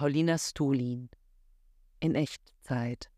Paulina 0.00 0.38
Stulin 0.38 1.10
in 2.00 2.14
Echtzeit 2.14 3.10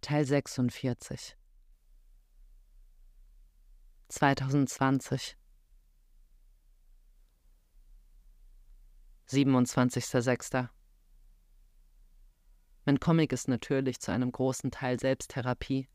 Teil 0.00 0.24
46 0.26 1.36
2020 4.08 5.36
27.06. 9.28 10.68
Mein 12.84 12.98
Comic 12.98 13.32
ist 13.32 13.46
natürlich 13.46 14.00
zu 14.00 14.10
einem 14.10 14.32
großen 14.32 14.72
Teil 14.72 14.98
Selbsttherapie. 14.98 15.88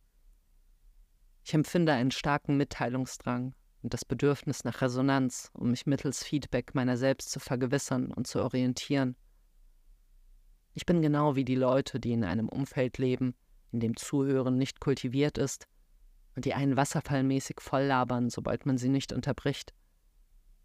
Ich 1.43 1.53
empfinde 1.53 1.91
einen 1.91 2.11
starken 2.11 2.55
Mitteilungsdrang 2.55 3.53
und 3.83 3.93
das 3.93 4.05
Bedürfnis 4.05 4.63
nach 4.63 4.81
Resonanz, 4.81 5.51
um 5.51 5.71
mich 5.71 5.85
mittels 5.85 6.23
Feedback 6.23 6.73
meiner 6.73 6.95
selbst 6.95 7.31
zu 7.31 7.41
vergewissern 7.41 8.13
und 8.13 8.27
zu 8.27 8.41
orientieren. 8.41 9.17
Ich 10.75 10.85
bin 10.85 11.01
genau 11.01 11.35
wie 11.35 11.45
die 11.45 11.55
Leute, 11.55 11.99
die 11.99 12.11
in 12.11 12.23
einem 12.23 12.47
Umfeld 12.47 12.99
leben, 12.99 13.33
in 13.71 13.79
dem 13.79 13.95
Zuhören 13.95 14.57
nicht 14.57 14.79
kultiviert 14.79 15.37
ist 15.37 15.67
und 16.35 16.45
die 16.45 16.53
einen 16.53 16.77
wasserfallmäßig 16.77 17.57
voll 17.59 17.83
labern, 17.83 18.29
sobald 18.29 18.67
man 18.67 18.77
sie 18.77 18.89
nicht 18.89 19.11
unterbricht. 19.11 19.73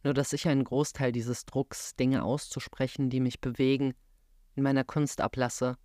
Nur 0.03 0.13
dass 0.13 0.33
ich 0.33 0.49
einen 0.49 0.65
Großteil 0.65 1.13
dieses 1.13 1.47
Drucks, 1.47 1.97
Dinge 1.97 2.25
auszusprechen, 2.25 3.09
die 3.09 3.21
mich 3.21 3.41
bewegen, 3.41 3.95
in 4.55 4.65
meiner 4.65 4.85
Kunst 4.85 5.23
ablasse 5.23 5.77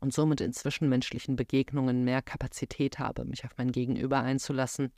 und 0.00 0.12
somit 0.12 0.42
in 0.42 0.52
zwischenmenschlichen 0.52 1.36
Begegnungen 1.36 2.04
mehr 2.04 2.20
Kapazität 2.20 2.98
habe, 2.98 3.24
mich 3.24 3.44
auf 3.44 3.52
mein 3.56 3.72
Gegenüber 3.72 4.20
einzulassen 4.20 4.92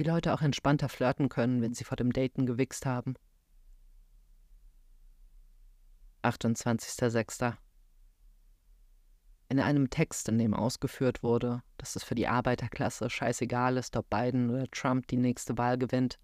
wie 0.00 0.04
Leute 0.04 0.32
auch 0.32 0.40
entspannter 0.40 0.88
flirten 0.88 1.28
können, 1.28 1.60
wenn 1.60 1.74
sie 1.74 1.84
vor 1.84 1.96
dem 1.96 2.10
Daten 2.10 2.46
gewichst 2.46 2.86
haben. 2.86 3.16
28.06. 6.22 7.56
In 9.48 9.58
einem 9.58 9.90
Text, 9.90 10.28
in 10.28 10.38
dem 10.38 10.54
ausgeführt 10.54 11.22
wurde, 11.22 11.62
dass 11.76 11.96
es 11.96 12.04
für 12.04 12.14
die 12.14 12.28
Arbeiterklasse 12.28 13.10
scheißegal 13.10 13.76
ist, 13.76 13.96
ob 13.96 14.08
Biden 14.08 14.48
oder 14.50 14.70
Trump 14.70 15.08
die 15.08 15.16
nächste 15.16 15.58
Wahl 15.58 15.76
gewinnt, 15.76 16.18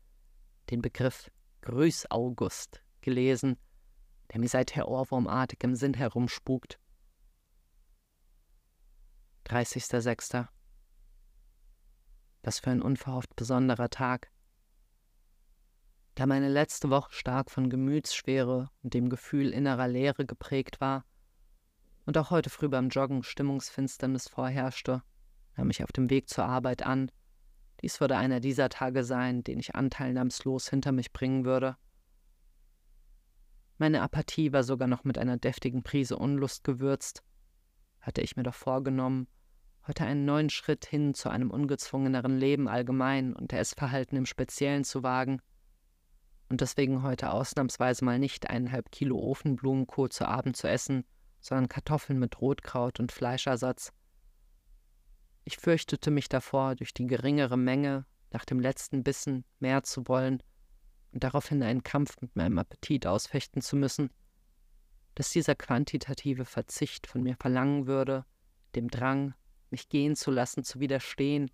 den 0.70 0.81
Begriff 0.81 1.31
Grüß 1.62 2.11
August 2.11 2.83
gelesen, 3.01 3.59
der 4.33 4.41
mir 4.41 4.48
seither 4.48 4.89
ohrwurmartig 4.89 5.59
im 5.65 5.75
Sinn 5.75 5.95
herumspukt. 5.95 6.79
30.06. 9.47 10.47
Was 12.42 12.61
für 12.61 12.70
ein 12.70 12.83
unverhofft 12.83 13.35
besonderer 13.35 13.91
Tag. 13.91 14.31
Da 16.17 16.25
meine 16.25 16.48
letzte 16.48 16.89
Woche 16.89 17.12
stark 17.12 17.50
von 17.50 17.69
Gemütsschwere 17.69 18.70
und 18.83 18.95
dem 18.95 19.11
Gefühl 19.11 19.50
innerer 19.50 19.86
Leere 19.86 20.25
geprägt 20.25 20.81
war 20.81 21.05
und 22.06 22.17
auch 22.17 22.31
heute 22.31 22.48
früh 22.48 22.70
beim 22.70 22.89
Joggen 22.89 23.23
Stimmungsfinsternis 23.23 24.27
vorherrschte, 24.27 25.03
nahm 25.56 25.69
ich 25.69 25.84
auf 25.84 25.92
dem 25.92 26.08
Weg 26.08 26.31
zur 26.31 26.47
Arbeit 26.47 26.83
an, 26.83 27.12
dies 27.83 28.00
würde 28.00 28.17
einer 28.17 28.41
dieser 28.41 28.70
Tage 28.70 29.05
sein, 29.05 29.45
den 29.45 29.58
ich 29.58 29.75
anteilnahmslos 29.75 30.70
hinter 30.70 30.91
mich 30.91 31.12
bringen 31.12 31.45
würde. 31.45 31.77
Meine 33.77 34.01
Apathie 34.01 34.55
war 34.55 34.62
sogar 34.62 34.89
noch 34.89 35.05
mit 35.05 35.19
einer 35.19 35.36
deftigen 35.36 35.83
Prise 35.83 36.17
Unlust 36.17 36.64
gewürzt, 36.64 37.23
hatte 38.01 38.23
ich 38.23 38.36
mir 38.36 38.42
doch 38.42 38.55
vorgenommen, 38.55 39.28
heute 39.86 40.06
einen 40.06 40.25
neuen 40.25 40.48
Schritt 40.48 40.86
hin 40.86 41.12
zu 41.12 41.28
einem 41.28 41.51
ungezwungeneren 41.51 42.39
Leben 42.39 42.69
allgemein 42.69 43.36
und 43.36 43.53
der 43.53 43.61
Essverhalten 43.61 44.17
im 44.17 44.25
Speziellen 44.25 44.84
zu 44.84 45.03
wagen. 45.03 45.42
Und 46.48 46.61
deswegen 46.61 47.02
heute 47.02 47.33
ausnahmsweise 47.33 48.05
mal 48.05 48.19
nicht 48.19 48.48
eineinhalb 48.48 48.92
Kilo 48.92 49.19
Ofenblumenkohl 49.19 50.11
zu 50.11 50.27
Abend 50.27 50.56
zu 50.56 50.69
essen, 50.69 51.05
sondern 51.41 51.69
Kartoffeln 51.69 52.19
mit 52.19 52.41
Rotkraut 52.41 53.00
und 53.00 53.12
Fleischersatz. 53.12 53.92
Ich 55.44 55.58
fürchtete 55.58 56.11
mich 56.11 56.28
davor, 56.28 56.74
durch 56.74 56.95
die 56.95 57.06
geringere 57.06 57.56
Menge 57.56 58.05
nach 58.30 58.45
dem 58.45 58.61
letzten 58.61 59.02
Bissen 59.02 59.45
mehr 59.61 59.83
zu 59.83 60.08
wollen 60.08 60.42
und 61.12 61.24
daraufhin 61.24 61.62
einen 61.62 61.83
Kampf 61.83 62.20
mit 62.20 62.35
meinem 62.36 62.58
Appetit 62.58 63.06
ausfechten 63.06 63.62
zu 63.62 63.77
müssen, 63.77 64.11
dass 65.14 65.30
dieser 65.30 65.55
quantitative 65.55 66.45
Verzicht 66.45 67.06
von 67.06 67.23
mir 67.23 67.36
verlangen 67.36 67.86
würde, 67.86 68.24
dem 68.74 68.89
Drang, 68.89 69.35
mich 69.70 69.89
gehen 69.89 70.14
zu 70.14 70.30
lassen, 70.30 70.62
zu 70.62 70.79
widerstehen 70.79 71.51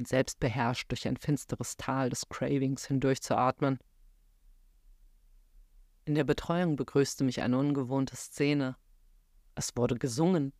und 0.00 0.08
selbst 0.08 0.40
beherrscht 0.40 0.90
durch 0.90 1.06
ein 1.06 1.18
finsteres 1.18 1.76
Tal 1.76 2.08
des 2.08 2.26
Cravings 2.30 2.86
hindurchzuatmen. 2.86 3.78
In 6.06 6.14
der 6.14 6.24
Betreuung 6.24 6.76
begrüßte 6.76 7.22
mich 7.22 7.42
eine 7.42 7.58
ungewohnte 7.58 8.16
Szene. 8.16 8.76
Es 9.54 9.76
wurde 9.76 9.96
gesungen. 9.96 10.54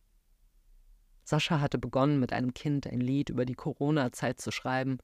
Sascha 1.23 1.59
hatte 1.59 1.79
begonnen, 1.79 2.19
mit 2.19 2.33
einem 2.33 2.53
Kind 2.53 2.85
ein 2.85 3.01
Lied 3.01 3.31
über 3.31 3.45
die 3.45 3.55
Corona-Zeit 3.55 4.39
zu 4.39 4.51
schreiben. 4.51 4.99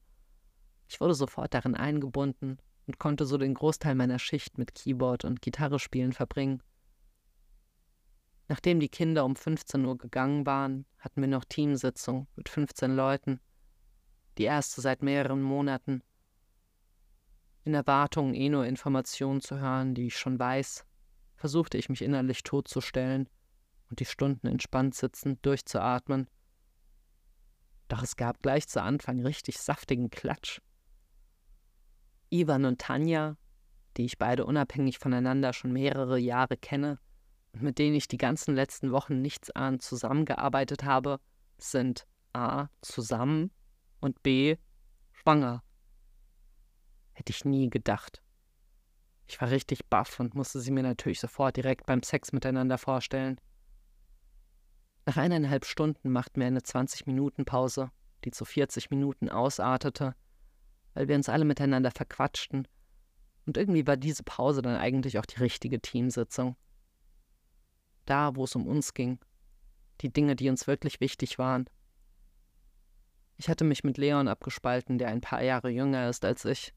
Ich 0.86 1.00
wurde 1.00 1.14
sofort 1.14 1.52
darin 1.52 1.74
eingebunden 1.74 2.58
und 2.86 3.00
konnte 3.00 3.26
so 3.26 3.38
den 3.38 3.54
Großteil 3.54 3.96
meiner 3.96 4.20
Schicht 4.20 4.56
mit 4.56 4.72
Keyboard 4.72 5.24
und 5.24 5.42
Gitarre 5.42 5.80
spielen 5.80 6.12
verbringen. 6.12 6.62
Nachdem 8.46 8.78
die 8.78 8.88
Kinder 8.88 9.24
um 9.24 9.34
15 9.34 9.84
Uhr 9.84 9.98
gegangen 9.98 10.46
waren, 10.46 10.86
hatten 11.00 11.22
wir 11.22 11.28
noch 11.28 11.44
Teamsitzung 11.44 12.28
mit 12.36 12.48
15 12.48 12.94
Leuten. 12.94 13.40
Die 14.38 14.44
erste 14.44 14.80
seit 14.80 15.02
mehreren 15.02 15.42
Monaten. 15.42 16.00
In 17.64 17.74
Erwartung, 17.74 18.34
eh 18.34 18.48
nur 18.48 18.64
Informationen 18.66 19.40
zu 19.40 19.58
hören, 19.58 19.94
die 19.94 20.06
ich 20.06 20.16
schon 20.16 20.38
weiß, 20.38 20.86
versuchte 21.34 21.76
ich 21.76 21.88
mich 21.88 22.02
innerlich 22.02 22.44
totzustellen 22.44 23.28
und 23.90 23.98
die 23.98 24.04
Stunden 24.04 24.46
entspannt 24.46 24.94
sitzend 24.94 25.44
durchzuatmen. 25.44 26.28
Doch 27.88 28.02
es 28.02 28.14
gab 28.14 28.40
gleich 28.40 28.68
zu 28.68 28.80
Anfang 28.80 29.20
richtig 29.20 29.58
saftigen 29.58 30.08
Klatsch. 30.08 30.60
Ivan 32.30 32.64
und 32.64 32.80
Tanja, 32.80 33.36
die 33.96 34.04
ich 34.04 34.18
beide 34.18 34.46
unabhängig 34.46 34.98
voneinander 34.98 35.52
schon 35.52 35.72
mehrere 35.72 36.18
Jahre 36.18 36.56
kenne, 36.56 37.00
mit 37.52 37.78
denen 37.78 37.96
ich 37.96 38.06
die 38.06 38.18
ganzen 38.18 38.54
letzten 38.54 38.92
Wochen 38.92 39.20
nichts 39.20 39.50
an 39.50 39.80
zusammengearbeitet 39.80 40.84
habe, 40.84 41.18
sind 41.58 42.06
A. 42.34 42.68
zusammen 42.82 43.50
und 44.00 44.22
B. 44.22 44.56
schwanger. 45.12 45.62
Hätte 47.12 47.30
ich 47.32 47.44
nie 47.44 47.68
gedacht. 47.68 48.22
Ich 49.26 49.40
war 49.40 49.50
richtig 49.50 49.86
baff 49.86 50.20
und 50.20 50.34
musste 50.34 50.60
sie 50.60 50.70
mir 50.70 50.82
natürlich 50.82 51.20
sofort 51.20 51.56
direkt 51.56 51.86
beim 51.86 52.02
Sex 52.02 52.32
miteinander 52.32 52.78
vorstellen. 52.78 53.40
Nach 55.06 55.16
eineinhalb 55.16 55.64
Stunden 55.64 56.10
machten 56.10 56.40
wir 56.40 56.46
eine 56.46 56.60
20-Minuten-Pause, 56.60 57.90
die 58.24 58.30
zu 58.30 58.44
40 58.44 58.90
Minuten 58.90 59.28
ausartete, 59.28 60.14
weil 60.94 61.08
wir 61.08 61.16
uns 61.16 61.28
alle 61.28 61.44
miteinander 61.44 61.90
verquatschten. 61.90 62.68
Und 63.46 63.56
irgendwie 63.56 63.86
war 63.86 63.96
diese 63.96 64.22
Pause 64.22 64.62
dann 64.62 64.76
eigentlich 64.76 65.18
auch 65.18 65.26
die 65.26 65.40
richtige 65.40 65.80
Teamsitzung 65.80 66.56
da, 68.08 68.34
wo 68.34 68.44
es 68.44 68.54
um 68.54 68.66
uns 68.66 68.94
ging, 68.94 69.18
die 70.00 70.12
Dinge, 70.12 70.36
die 70.36 70.48
uns 70.48 70.66
wirklich 70.66 71.00
wichtig 71.00 71.38
waren. 71.38 71.68
Ich 73.38 73.48
hatte 73.48 73.64
mich 73.64 73.84
mit 73.84 73.98
Leon 73.98 74.26
abgespalten, 74.26 74.98
der 74.98 75.08
ein 75.08 75.20
paar 75.20 75.42
Jahre 75.42 75.70
jünger 75.70 76.08
ist 76.08 76.24
als 76.24 76.44
ich 76.44 76.74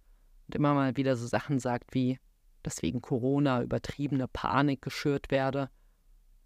und 0.47 0.55
immer 0.55 0.75
mal 0.75 0.95
wieder 0.95 1.15
so 1.15 1.25
Sachen 1.25 1.59
sagt 1.59 1.95
wie, 1.95 2.19
dass 2.61 2.83
wegen 2.83 3.01
Corona 3.01 3.63
übertriebene 3.63 4.27
Panik 4.27 4.83
geschürt 4.83 5.31
werde, 5.31 5.71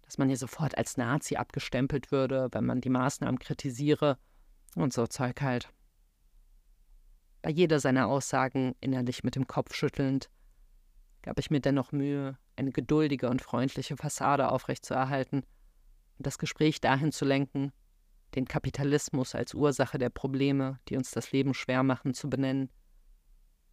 dass 0.02 0.16
man 0.16 0.28
hier 0.28 0.38
sofort 0.38 0.78
als 0.78 0.96
Nazi 0.96 1.36
abgestempelt 1.36 2.10
würde, 2.12 2.48
wenn 2.52 2.64
man 2.64 2.80
die 2.80 2.88
Maßnahmen 2.88 3.38
kritisiere 3.38 4.18
und 4.74 4.94
so 4.94 5.06
Zeug 5.06 5.42
halt. 5.42 5.68
Bei 7.42 7.50
jeder 7.50 7.78
seiner 7.78 8.08
Aussagen 8.08 8.74
innerlich 8.80 9.22
mit 9.22 9.36
dem 9.36 9.46
Kopf 9.46 9.74
schüttelnd, 9.74 10.30
gab 11.20 11.38
ich 11.38 11.50
mir 11.50 11.60
dennoch 11.60 11.92
Mühe, 11.92 12.38
eine 12.56 12.72
geduldige 12.72 13.28
und 13.28 13.42
freundliche 13.42 13.98
Fassade 13.98 14.50
aufrechtzuerhalten 14.50 15.42
und 16.16 16.26
das 16.26 16.38
Gespräch 16.38 16.80
dahin 16.80 17.12
zu 17.12 17.26
lenken, 17.26 17.72
den 18.34 18.46
Kapitalismus 18.46 19.34
als 19.34 19.54
Ursache 19.54 19.98
der 19.98 20.10
Probleme, 20.10 20.78
die 20.88 20.96
uns 20.96 21.10
das 21.10 21.32
Leben 21.32 21.54
schwer 21.54 21.82
machen, 21.82 22.12
zu 22.12 22.28
benennen 22.28 22.70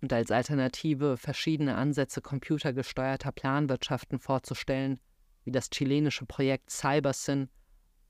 und 0.03 0.11
als 0.11 0.31
Alternative 0.31 1.15
verschiedene 1.15 1.75
Ansätze 1.75 2.21
computergesteuerter 2.21 3.31
Planwirtschaften 3.31 4.19
vorzustellen, 4.19 4.99
wie 5.45 5.51
das 5.51 5.69
chilenische 5.69 6.25
Projekt 6.25 6.69
CyberSyn 6.69 7.49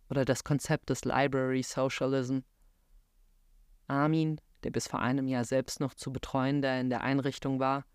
oder 0.09 0.25
das 0.25 0.43
Konzept 0.43 0.89
des 0.89 1.05
Library 1.05 1.61
Socialism. 1.61 2.39
Armin, 3.87 4.41
der 4.63 4.71
bis 4.71 4.87
vor 4.87 5.01
einem 5.01 5.27
Jahr 5.27 5.43
selbst 5.43 5.79
noch 5.79 5.93
zu 5.93 6.11
Betreuender 6.11 6.79
in 6.79 6.89
der 6.89 7.01
Einrichtung 7.01 7.59
war, 7.59 7.85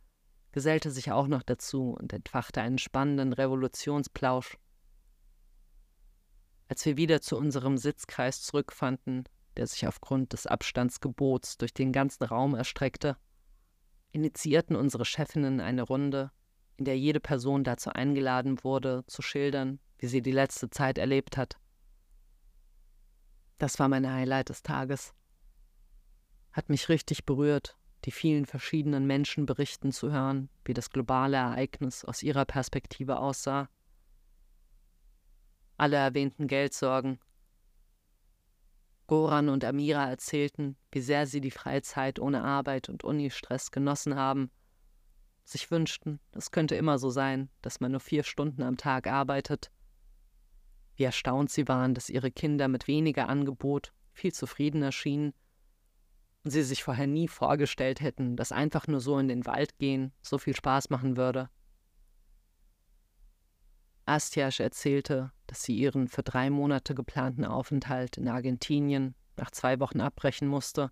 gesellte 0.53 0.93
sich 0.93 1.11
auch 1.11 1.27
noch 1.27 1.43
dazu 1.43 1.97
und 1.99 2.13
entfachte 2.13 2.61
einen 2.61 2.79
spannenden 2.79 3.33
Revolutionsplausch. 3.33 4.59
Als 6.69 6.85
wir 6.85 6.97
wieder 6.97 7.21
zu 7.21 7.37
unserem 7.37 7.79
Sitzkreis 7.79 8.43
zurückfanden, 8.43 9.25
der 9.57 9.67
sich 9.67 9.87
aufgrund 9.87 10.33
des 10.33 10.47
Abstandsgebots 10.47 11.59
durch 11.59 11.75
den 11.75 11.93
ganzen 11.93 12.25
Raum 12.25 12.55
erstreckte, 12.55 13.17
initiierten 14.13 14.77
unsere 14.77 15.05
Chefinnen 15.05 15.61
eine 15.61 15.83
Runde, 15.83 16.31
in 16.77 16.85
der 16.85 16.99
jede 16.99 17.21
Person 17.21 17.65
dazu 17.65 17.91
eingeladen 17.91 18.63
wurde, 18.63 19.05
zu 19.07 19.23
schildern, 19.23 19.81
wie 19.99 20.07
sie 20.07 20.23
die 20.23 20.33
letzte 20.33 20.71
Zeit 20.71 20.99
erlebt 20.99 21.37
hat. 21.37 21.59
Das 23.59 23.79
war 23.81 23.89
mein 23.89 24.11
Highlight 24.11 24.51
des 24.51 24.63
Tages. 24.63 25.13
Hat 26.53 26.69
mich 26.69 26.89
richtig 26.89 27.27
berührt, 27.27 27.77
die 28.05 28.13
vielen 28.13 28.47
verschiedenen 28.47 29.07
Menschen 29.07 29.47
berichten 29.47 29.91
zu 29.91 30.13
hören, 30.13 30.49
wie 30.65 30.75
das 30.75 30.91
globale 30.91 31.37
Ereignis 31.37 32.05
aus 32.05 32.23
ihrer 32.23 32.45
Perspektive 32.45 33.19
aussah. 33.19 33.69
Alle 35.79 35.97
erwähnten 35.97 36.49
Geldsorgen. 36.49 37.21
Goran 39.07 39.49
und 39.49 39.65
Amira 39.65 40.11
erzählten, 40.11 40.77
wie 40.91 41.01
sehr 41.01 41.27
sie 41.27 41.41
die 41.41 41.53
Freizeit 41.53 42.19
ohne 42.19 42.43
Arbeit 42.43 42.89
und 42.89 43.05
Unistress 43.05 43.71
genossen 43.71 44.17
haben, 44.17 44.51
sich 45.45 45.71
wünschten, 45.71 46.19
es 46.33 46.51
könnte 46.51 46.75
immer 46.75 46.99
so 46.99 47.11
sein, 47.11 47.49
dass 47.63 47.79
man 47.79 47.93
nur 47.93 48.01
vier 48.01 48.25
Stunden 48.25 48.63
am 48.63 48.77
Tag 48.77 49.07
arbeitet. 49.07 49.71
Wie 50.97 51.05
erstaunt 51.05 51.51
sie 51.51 51.69
waren, 51.69 51.95
dass 51.95 52.11
ihre 52.11 52.33
Kinder 52.33 52.67
mit 52.67 52.89
weniger 52.89 53.29
Angebot 53.29 53.95
viel 54.13 54.33
zufriedener 54.33 54.91
schienen 54.91 55.33
und 56.43 56.51
sie 56.51 56.65
sich 56.65 56.83
vorher 56.83 57.07
nie 57.07 57.29
vorgestellt 57.29 58.01
hätten, 58.01 58.37
dass 58.37 58.51
einfach 58.51 58.89
nur 58.89 59.01
so 59.01 59.17
in 59.17 59.29
den 59.29 59.47
Wald 59.47 59.79
gehen 59.79 60.13
so 60.23 60.39
viel 60.39 60.57
Spaß 60.57 60.91
machen 60.91 61.17
würde. 61.17 61.51
Astiasch 64.09 64.61
erzählte, 64.61 65.33
dass 65.47 65.63
sie 65.63 65.77
ihren 65.77 66.09
für 66.09 66.23
drei 66.23 66.51
Monate 66.51 66.95
geplanten 66.95 67.45
Aufenthalt 67.45 68.17
in 68.17 68.29
Argentinien 68.29 69.15
nach 69.37 69.51
zwei 69.51 69.79
Wochen 69.81 70.01
abbrechen 70.01 70.49
musste 70.49 70.91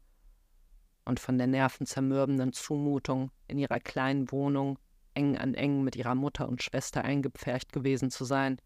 und 1.05 1.21
von 1.21 1.39
der 1.39 1.47
nervenzermürbenden 1.47 2.53
Zumutung, 2.53 3.31
in 3.47 3.59
ihrer 3.59 3.81
kleinen 3.81 4.31
Wohnung 4.31 4.79
eng 5.15 5.37
an 5.39 5.55
eng 5.55 5.83
mit 5.83 5.97
ihrer 5.97 6.15
Mutter 6.15 6.49
und 6.49 6.63
Schwester 6.63 7.03
eingepfercht 7.03 7.73
gewesen 7.73 8.11
zu 8.11 8.25
sein. 8.25 8.61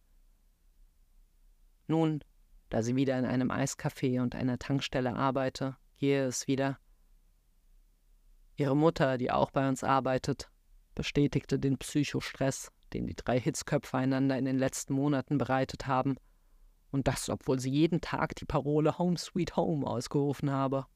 Nun, 1.87 2.25
da 2.71 2.83
sie 2.83 2.97
wieder 2.97 3.19
in 3.19 3.25
einem 3.25 3.51
Eiscafé 3.51 4.21
und 4.21 4.35
einer 4.35 4.59
Tankstelle 4.59 5.15
arbeite, 5.15 5.77
gehe 5.97 6.25
es 6.25 6.47
wieder. 6.47 6.79
Ihre 8.57 8.77
Mutter, 8.77 9.19
die 9.19 9.31
auch 9.31 9.51
bei 9.51 9.69
uns 9.69 9.85
arbeitet, 9.85 10.51
bestätigte 10.95 11.59
den 11.59 11.79
Psychostress, 11.79 12.73
den 12.91 13.07
die 13.07 13.17
drei 13.17 13.41
Hitzköpfe 13.41 13.97
einander 13.97 14.39
in 14.39 14.45
den 14.45 14.59
letzten 14.59 14.95
Monaten 14.95 15.39
bereitet 15.39 15.87
haben, 15.87 16.17
und 16.91 17.07
das, 17.07 17.29
obwohl 17.29 17.61
sie 17.61 17.71
jeden 17.71 18.01
Tag 18.01 18.35
die 18.37 18.45
Parole 18.45 18.99
Home 18.99 19.17
Sweet 19.17 19.57
Home 19.57 19.87
ausgerufen 19.87 20.51
habe. 20.51 20.87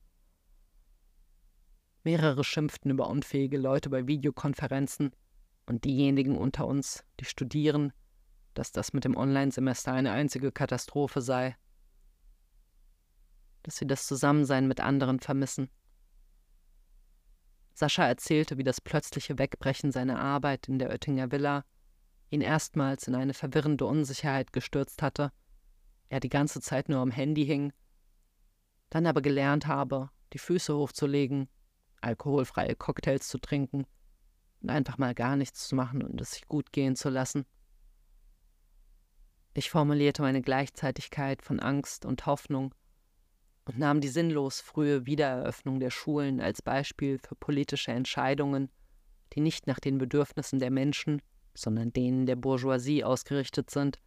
Mehrere 2.02 2.44
schimpften 2.44 2.91
über 2.91 3.08
unfähige 3.08 3.58
Leute 3.58 3.91
bei 3.91 4.06
Videokonferenzen 4.06 5.12
und 5.67 5.85
diejenigen 5.85 6.37
unter 6.37 6.67
uns, 6.67 7.05
die 7.20 7.25
studieren, 7.25 7.93
dass 8.55 8.73
das 8.73 8.93
mit 8.93 9.05
dem 9.05 9.17
Online-Semester 9.17 9.93
eine 9.93 10.11
einzige 10.12 10.52
Katastrophe 10.52 11.20
sei 11.20 11.56
dass 13.64 13.76
sie 13.76 13.87
das 13.87 14.06
Zusammensein 14.06 14.69
mit 14.69 14.81
anderen 14.81 15.19
vermissen. 15.19 15.69
Sascha 17.73 18.06
erzählte, 18.06 18.56
wie 18.56 18.62
das 18.62 18.81
plötzliche 18.81 19.37
Wegbrechen 19.38 19.90
seiner 19.90 20.20
Arbeit 20.20 20.69
in 20.69 20.79
der 20.79 20.90
Oettinger 20.90 21.32
Villa 21.32 21.64
ihn 22.34 22.40
erstmals 22.40 23.08
in 23.08 23.14
eine 23.14 23.32
verwirrende 23.32 23.86
Unsicherheit 23.86 24.52
gestürzt 24.52 25.02
hatte, 25.02 25.32
er 26.08 26.20
die 26.20 26.28
ganze 26.28 26.60
Zeit 26.60 26.88
nur 26.88 26.98
am 26.98 27.10
Handy 27.10 27.46
hing, 27.46 27.72
dann 28.90 29.06
aber 29.06 29.22
gelernt 29.22 29.66
habe, 29.66 30.10
die 30.32 30.38
Füße 30.38 30.76
hochzulegen, 30.76 31.48
alkoholfreie 32.00 32.75
Cocktails 32.75 33.28
zu 33.28 33.38
trinken 33.38 33.86
und 34.60 34.70
einfach 34.70 34.98
mal 34.98 35.14
gar 35.14 35.36
nichts 35.36 35.69
zu 35.69 35.75
machen 35.75 36.02
und 36.02 36.20
es 36.20 36.32
sich 36.32 36.46
gut 36.46 36.72
gehen 36.72 36.96
zu 36.96 37.08
lassen. 37.08 37.46
Ich 39.54 39.70
formulierte 39.70 40.22
meine 40.22 40.42
Gleichzeitigkeit 40.42 41.40
von 41.40 41.60
Angst 41.60 42.04
und 42.04 42.26
Hoffnung 42.26 42.75
und 43.64 43.78
nahm 43.78 44.00
die 44.00 44.08
sinnlos 44.08 44.60
frühe 44.60 45.06
Wiedereröffnung 45.06 45.78
der 45.78 45.90
Schulen 45.90 46.40
als 46.40 46.60
Beispiel 46.60 47.19
für 47.19 47.37
politische 47.37 47.92
Entscheidungen, 47.92 48.70
die 49.32 49.40
nicht 49.40 49.66
nach 49.66 49.78
den 49.78 49.98
Bedürfnissen 49.98 50.58
der 50.58 50.70
Menschen, 50.70 51.22
sondern 51.54 51.92
denen 51.92 52.26
der 52.26 52.36
Bourgeoisie 52.36 53.04
ausgerichtet 53.04 53.70
sind 53.70 54.00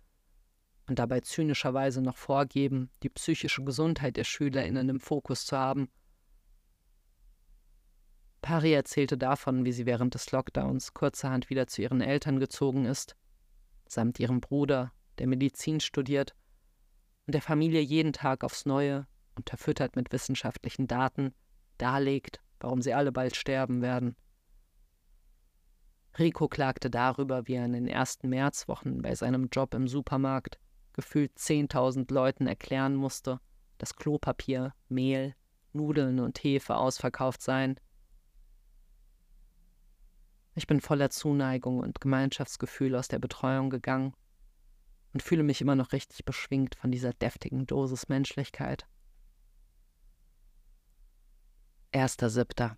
und 0.87 0.99
dabei 0.99 1.21
zynischerweise 1.21 2.01
noch 2.01 2.17
vorgeben, 2.17 2.89
die 3.03 3.09
psychische 3.09 3.63
Gesundheit 3.63 4.17
der 4.17 4.23
Schülerinnen 4.23 4.89
im 4.89 4.99
Fokus 4.99 5.45
zu 5.45 5.57
haben. 5.57 5.89
Pari 8.41 8.73
erzählte 8.73 9.17
davon, 9.17 9.65
wie 9.65 9.71
sie 9.71 9.85
während 9.85 10.13
des 10.13 10.31
Lockdowns 10.31 10.93
kurzerhand 10.93 11.49
wieder 11.49 11.67
zu 11.67 11.81
ihren 11.81 12.01
Eltern 12.01 12.39
gezogen 12.39 12.85
ist, 12.85 13.15
samt 13.87 14.19
ihrem 14.19 14.39
Bruder, 14.39 14.93
der 15.17 15.27
Medizin 15.27 15.79
studiert 15.79 16.35
und 17.25 17.33
der 17.33 17.41
Familie 17.41 17.81
jeden 17.81 18.13
Tag 18.13 18.43
aufs 18.43 18.65
Neue 18.65 19.07
unterfüttert 19.35 19.95
mit 19.95 20.11
wissenschaftlichen 20.11 20.87
Daten, 20.87 21.33
darlegt, 21.77 22.41
warum 22.59 22.81
sie 22.81 22.93
alle 22.93 23.11
bald 23.11 23.35
sterben 23.35 23.81
werden. 23.81 24.15
Rico 26.19 26.47
klagte 26.47 26.89
darüber, 26.89 27.47
wie 27.47 27.53
er 27.53 27.65
in 27.65 27.73
den 27.73 27.87
ersten 27.87 28.29
Märzwochen 28.29 29.01
bei 29.01 29.13
seinem 29.13 29.49
Job 29.51 29.73
im 29.73 29.87
Supermarkt 29.87 30.59
gefühlt 30.93 31.37
10.000 31.37 32.11
Leuten 32.11 32.47
erklären 32.47 32.95
musste, 32.95 33.39
dass 33.77 33.95
Klopapier, 33.95 34.73
Mehl, 34.89 35.35
Nudeln 35.73 36.19
und 36.19 36.43
Hefe 36.43 36.75
ausverkauft 36.75 37.41
seien. 37.41 37.79
Ich 40.55 40.65
bin 40.65 40.81
voller 40.81 41.11
Zuneigung 41.11 41.79
und 41.79 42.01
Gemeinschaftsgefühl 42.01 42.95
aus 42.95 43.07
der 43.07 43.19
Betreuung 43.19 43.69
gegangen 43.69 44.15
und 45.13 45.21
fühle 45.21 45.43
mich 45.43 45.61
immer 45.61 45.75
noch 45.75 45.91
richtig 45.91 46.25
beschwingt 46.25 46.75
von 46.75 46.89
dieser 46.91 47.13
deftigen 47.13 47.67
Dosis 47.67 48.09
Menschlichkeit. 48.09 48.87
1.7. 51.93 52.75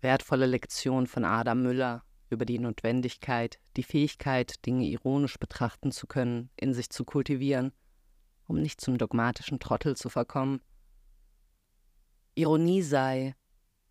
Wertvolle 0.00 0.46
Lektion 0.46 1.06
von 1.06 1.24
Adam 1.24 1.62
Müller 1.62 2.04
über 2.30 2.44
die 2.44 2.58
Notwendigkeit, 2.58 3.58
die 3.76 3.82
Fähigkeit, 3.82 4.64
Dinge 4.64 4.86
ironisch 4.86 5.38
betrachten 5.38 5.92
zu 5.92 6.06
können, 6.06 6.50
in 6.56 6.72
sich 6.72 6.90
zu 6.90 7.04
kultivieren, 7.04 7.72
um 8.46 8.60
nicht 8.60 8.80
zum 8.80 8.98
dogmatischen 8.98 9.58
Trottel 9.58 9.96
zu 9.96 10.08
verkommen. 10.08 10.60
Ironie 12.34 12.82
sei, 12.82 13.34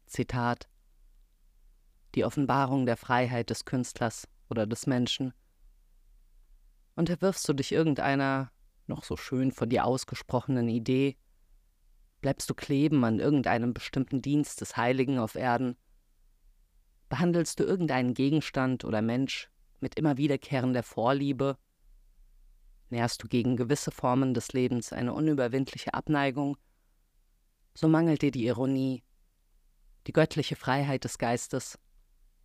Zitat, 0.05 0.67
die 2.15 2.25
Offenbarung 2.25 2.85
der 2.85 2.97
Freiheit 2.97 3.49
des 3.49 3.65
Künstlers 3.65 4.27
oder 4.49 4.65
des 4.65 4.87
Menschen. 4.87 5.33
Und 6.95 7.09
erwirfst 7.09 7.47
du 7.47 7.53
dich 7.53 7.71
irgendeiner 7.71 8.51
noch 8.87 9.03
so 9.03 9.15
schön 9.15 9.51
von 9.51 9.69
dir 9.69 9.85
ausgesprochenen 9.85 10.67
Idee, 10.67 11.17
Bleibst 12.21 12.49
du 12.49 12.53
kleben 12.53 13.05
an 13.05 13.19
irgendeinem 13.19 13.73
bestimmten 13.73 14.21
Dienst 14.21 14.59
des 14.59 14.75
Heiligen 14.75 15.19
auf 15.19 15.35
Erden? 15.35 15.77
Behandelst 17.09 17.59
du 17.59 17.63
irgendeinen 17.63 18.13
Gegenstand 18.13 18.85
oder 18.85 19.01
Mensch 19.01 19.49
mit 19.79 19.95
immer 19.95 20.17
wiederkehrender 20.17 20.83
Vorliebe? 20.83 21.57
Nährst 22.91 23.23
du 23.23 23.27
gegen 23.27 23.57
gewisse 23.57 23.91
Formen 23.91 24.35
des 24.35 24.53
Lebens 24.53 24.93
eine 24.93 25.13
unüberwindliche 25.13 25.93
Abneigung? 25.95 26.57
So 27.73 27.87
mangelt 27.87 28.21
dir 28.21 28.31
die 28.31 28.45
Ironie, 28.45 29.03
die 30.05 30.13
göttliche 30.13 30.55
Freiheit 30.55 31.03
des 31.03 31.17
Geistes, 31.17 31.79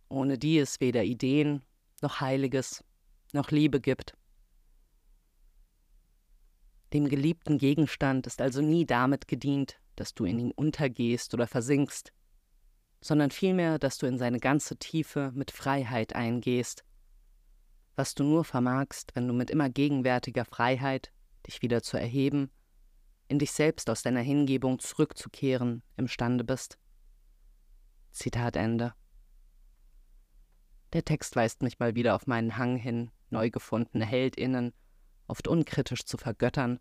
ohne 0.09 0.37
die 0.37 0.57
es 0.57 0.79
weder 0.79 1.03
Ideen 1.03 1.63
noch 2.01 2.19
Heiliges 2.19 2.83
noch 3.33 3.51
Liebe 3.51 3.79
gibt. 3.79 4.15
Dem 6.93 7.09
geliebten 7.09 7.57
Gegenstand 7.57 8.25
ist 8.25 8.41
also 8.41 8.61
nie 8.61 8.85
damit 8.85 9.27
gedient, 9.27 9.79
dass 9.95 10.13
du 10.13 10.25
in 10.25 10.39
ihn 10.39 10.51
untergehst 10.51 11.33
oder 11.33 11.47
versinkst, 11.47 12.13
sondern 13.01 13.31
vielmehr, 13.31 13.79
dass 13.79 13.97
du 13.97 14.05
in 14.07 14.17
seine 14.17 14.39
ganze 14.39 14.77
Tiefe 14.77 15.31
mit 15.33 15.51
Freiheit 15.51 16.15
eingehst, 16.15 16.83
was 17.95 18.15
du 18.15 18.23
nur 18.23 18.43
vermagst, 18.43 19.15
wenn 19.15 19.27
du 19.27 19.33
mit 19.33 19.49
immer 19.49 19.69
gegenwärtiger 19.69 20.45
Freiheit, 20.45 21.11
dich 21.47 21.61
wieder 21.61 21.81
zu 21.81 21.97
erheben, 21.97 22.51
in 23.27 23.39
dich 23.39 23.51
selbst 23.51 23.89
aus 23.89 24.01
deiner 24.01 24.21
Hingebung 24.21 24.79
zurückzukehren 24.79 25.83
imstande 25.97 26.43
bist. 26.43 26.77
Zitat 28.11 28.55
Ende. 28.55 28.93
Der 30.93 31.03
Text 31.03 31.35
weist 31.35 31.61
mich 31.61 31.79
mal 31.79 31.95
wieder 31.95 32.15
auf 32.15 32.27
meinen 32.27 32.57
Hang 32.57 32.77
hin, 32.77 33.11
neu 33.29 33.49
gefundene 33.49 34.05
Heldinnen 34.05 34.73
oft 35.27 35.47
unkritisch 35.47 36.05
zu 36.05 36.17
vergöttern, 36.17 36.79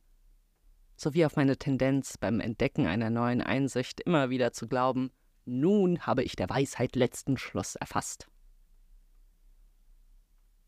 sowie 0.97 1.25
auf 1.25 1.37
meine 1.37 1.57
Tendenz 1.57 2.19
beim 2.19 2.41
Entdecken 2.41 2.87
einer 2.87 3.11
neuen 3.11 3.41
Einsicht 3.41 4.01
immer 4.01 4.31
wieder 4.31 4.53
zu 4.53 4.69
glauben, 4.69 5.11
nun 5.45 6.01
habe 6.01 6.23
ich 6.23 6.37
der 6.37 6.49
Weisheit 6.49 6.97
letzten 6.97 7.37
Schluss 7.37 7.77
erfasst. 7.77 8.29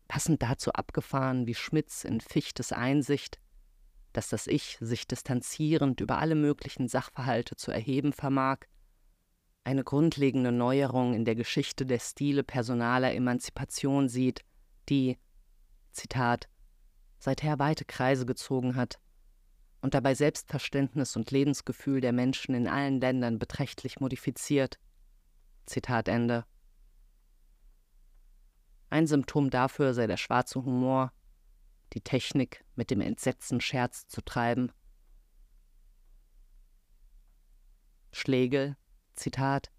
Passend 0.07 0.41
dazu 0.41 0.71
abgefahren 0.71 1.47
wie 1.47 1.55
Schmitz 1.55 2.03
in 2.03 2.21
Fichtes 2.21 2.71
Einsicht, 2.71 3.39
dass 4.13 4.29
das 4.29 4.47
Ich 4.47 4.77
sich 4.79 5.07
distanzierend 5.07 6.01
über 6.01 6.17
alle 6.17 6.35
möglichen 6.35 6.87
Sachverhalte 6.87 7.55
zu 7.55 7.71
erheben 7.71 8.13
vermag, 8.13 8.59
eine 9.63 9.83
grundlegende 9.83 10.51
Neuerung 10.51 11.13
in 11.13 11.25
der 11.25 11.35
Geschichte 11.35 11.85
der 11.85 11.99
Stile 11.99 12.43
personaler 12.43 13.13
Emanzipation 13.13 14.07
sieht, 14.07 14.45
die, 14.87 15.17
Zitat, 15.91 16.47
seither 17.19 17.59
weite 17.59 17.83
Kreise 17.83 18.25
gezogen 18.25 18.75
hat 18.75 18.99
und 19.87 19.93
dabei 19.93 20.15
Selbstverständnis 20.15 21.15
und 21.15 21.31
Lebensgefühl 21.31 22.01
der 22.01 22.11
Menschen 22.11 22.53
in 22.53 22.67
allen 22.67 22.99
Ländern 22.99 23.39
beträchtlich 23.39 24.01
modifiziert. 24.01 24.81
Zitat 25.65 26.09
Ende. 26.09 26.43
Ein 28.89 29.07
Symptom 29.07 29.49
dafür 29.49 29.93
sei 29.93 30.05
der 30.05 30.17
schwarze 30.17 30.61
Humor, 30.65 31.13
die 31.93 32.01
Technik 32.01 32.65
mit 32.75 32.91
dem 32.91 32.99
Entsetzen 32.99 33.61
Scherz 33.61 34.09
zu 34.09 34.21
treiben. 34.21 34.73
Schlegel, 38.11 38.75
Zitat, 39.13 39.71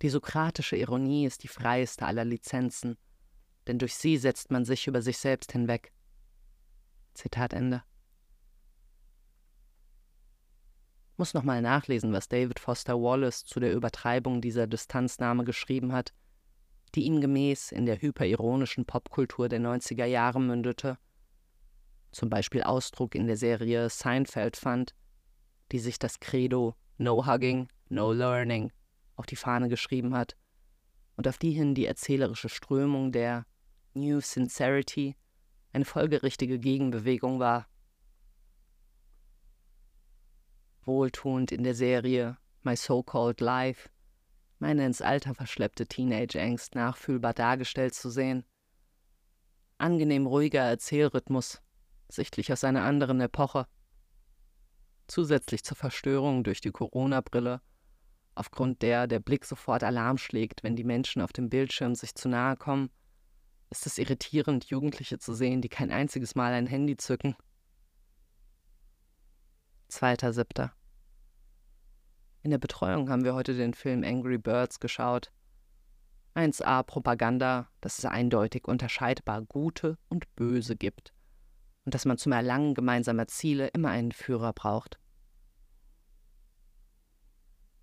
die 0.00 0.08
sokratische 0.08 0.76
Ironie 0.76 1.26
ist 1.26 1.42
die 1.42 1.48
freieste 1.48 2.06
aller 2.06 2.24
Lizenzen, 2.24 2.96
denn 3.66 3.78
durch 3.78 3.94
sie 3.94 4.16
setzt 4.16 4.50
man 4.50 4.64
sich 4.64 4.86
über 4.86 5.02
sich 5.02 5.18
selbst 5.18 5.52
hinweg. 5.52 5.92
Zitat 7.12 7.52
Ende. 7.52 7.82
Muss 11.16 11.34
nochmal 11.34 11.62
nachlesen, 11.62 12.12
was 12.12 12.28
David 12.28 12.58
Foster 12.58 13.00
Wallace 13.00 13.44
zu 13.44 13.58
der 13.58 13.72
Übertreibung 13.72 14.40
dieser 14.40 14.66
Distanznahme 14.66 15.44
geschrieben 15.44 15.92
hat, 15.92 16.12
die 16.94 17.04
ihm 17.04 17.20
gemäß 17.20 17.72
in 17.72 17.86
der 17.86 18.00
hyperironischen 18.00 18.84
Popkultur 18.84 19.48
der 19.48 19.60
90er 19.60 20.04
Jahre 20.04 20.40
mündete, 20.40 20.98
zum 22.12 22.30
Beispiel 22.30 22.62
Ausdruck 22.62 23.14
in 23.14 23.26
der 23.26 23.36
Serie 23.36 23.88
Seinfeld 23.90 24.56
fand, 24.56 24.94
die 25.72 25.78
sich 25.78 25.98
das 25.98 26.20
Credo 26.20 26.74
No 26.98 27.26
Hugging, 27.26 27.68
No 27.88 28.12
Learning 28.12 28.72
auf 29.16 29.26
die 29.26 29.36
Fahne 29.36 29.68
geschrieben 29.68 30.14
hat 30.14 30.36
und 31.16 31.26
auf 31.28 31.38
die 31.38 31.52
hin 31.52 31.74
die 31.74 31.86
erzählerische 31.86 32.48
Strömung 32.48 33.12
der 33.12 33.46
New 33.94 34.20
Sincerity 34.20 35.16
eine 35.72 35.84
folgerichtige 35.84 36.58
Gegenbewegung 36.58 37.38
war. 37.38 37.66
Wohltuend 40.86 41.52
in 41.52 41.64
der 41.64 41.74
Serie 41.74 42.38
My 42.62 42.76
So-Called 42.76 43.40
Life 43.40 43.90
meine 44.58 44.86
ins 44.86 45.02
Alter 45.02 45.34
verschleppte 45.34 45.86
Teenage-Angst 45.86 46.74
nachfühlbar 46.74 47.34
dargestellt 47.34 47.94
zu 47.94 48.08
sehen. 48.08 48.44
Angenehm 49.78 50.26
ruhiger 50.26 50.62
Erzählrhythmus, 50.62 51.60
sichtlich 52.08 52.50
aus 52.52 52.64
einer 52.64 52.84
anderen 52.84 53.20
Epoche. 53.20 53.66
Zusätzlich 55.08 55.62
zur 55.62 55.76
Verstörung 55.76 56.42
durch 56.42 56.60
die 56.62 56.70
Corona-Brille, 56.70 57.60
aufgrund 58.34 58.80
der 58.80 59.06
der 59.06 59.20
Blick 59.20 59.44
sofort 59.44 59.84
Alarm 59.84 60.16
schlägt, 60.16 60.62
wenn 60.62 60.76
die 60.76 60.84
Menschen 60.84 61.20
auf 61.20 61.32
dem 61.32 61.50
Bildschirm 61.50 61.94
sich 61.94 62.14
zu 62.14 62.28
nahe 62.28 62.56
kommen, 62.56 62.90
ist 63.70 63.86
es 63.86 63.98
irritierend, 63.98 64.64
Jugendliche 64.66 65.18
zu 65.18 65.34
sehen, 65.34 65.60
die 65.60 65.68
kein 65.68 65.90
einziges 65.90 66.34
Mal 66.34 66.52
ein 66.54 66.66
Handy 66.66 66.96
zücken. 66.96 67.36
Zweiter 69.88 70.32
Siebter. 70.32 70.72
In 72.42 72.50
der 72.50 72.58
Betreuung 72.58 73.08
haben 73.08 73.24
wir 73.24 73.34
heute 73.34 73.54
den 73.54 73.72
Film 73.72 74.02
Angry 74.02 74.36
Birds 74.36 74.80
geschaut. 74.80 75.32
1a 76.34 76.82
Propaganda, 76.82 77.68
dass 77.80 77.98
es 77.98 78.04
eindeutig 78.04 78.66
unterscheidbar 78.66 79.42
gute 79.42 79.96
und 80.08 80.34
böse 80.34 80.76
gibt 80.76 81.12
und 81.84 81.94
dass 81.94 82.04
man 82.04 82.18
zum 82.18 82.32
Erlangen 82.32 82.74
gemeinsamer 82.74 83.28
Ziele 83.28 83.68
immer 83.68 83.90
einen 83.90 84.10
Führer 84.10 84.52
braucht. 84.52 84.98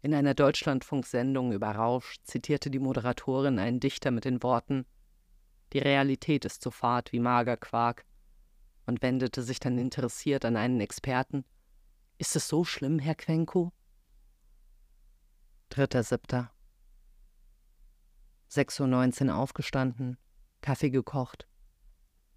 In 0.01 0.13
einer 0.13 0.33
Deutschlandfunksendung 0.33 1.53
über 1.53 1.71
Rausch 1.71 2.17
zitierte 2.23 2.69
die 2.69 2.79
Moderatorin 2.79 3.59
einen 3.59 3.79
Dichter 3.79 4.11
mit 4.11 4.25
den 4.25 4.43
Worten 4.43 4.85
Die 5.71 5.79
Realität 5.79 6.43
ist 6.43 6.61
so 6.61 6.69
fad 6.69 7.13
wie 7.13 7.19
Magerquark 7.19 8.05
und 8.85 9.01
wendete 9.01 9.41
sich 9.41 9.61
dann 9.61 9.77
interessiert 9.77 10.43
an 10.43 10.57
einen 10.57 10.81
Experten. 10.81 11.45
Ist 12.17 12.35
es 12.35 12.47
so 12.47 12.63
schlimm, 12.63 12.99
Herr 12.99 13.15
Quenko? 13.15 13.71
3.7. 15.71 16.47
6.19 18.51 19.29
Uhr 19.29 19.35
aufgestanden, 19.35 20.17
Kaffee 20.61 20.91
gekocht, 20.91 21.47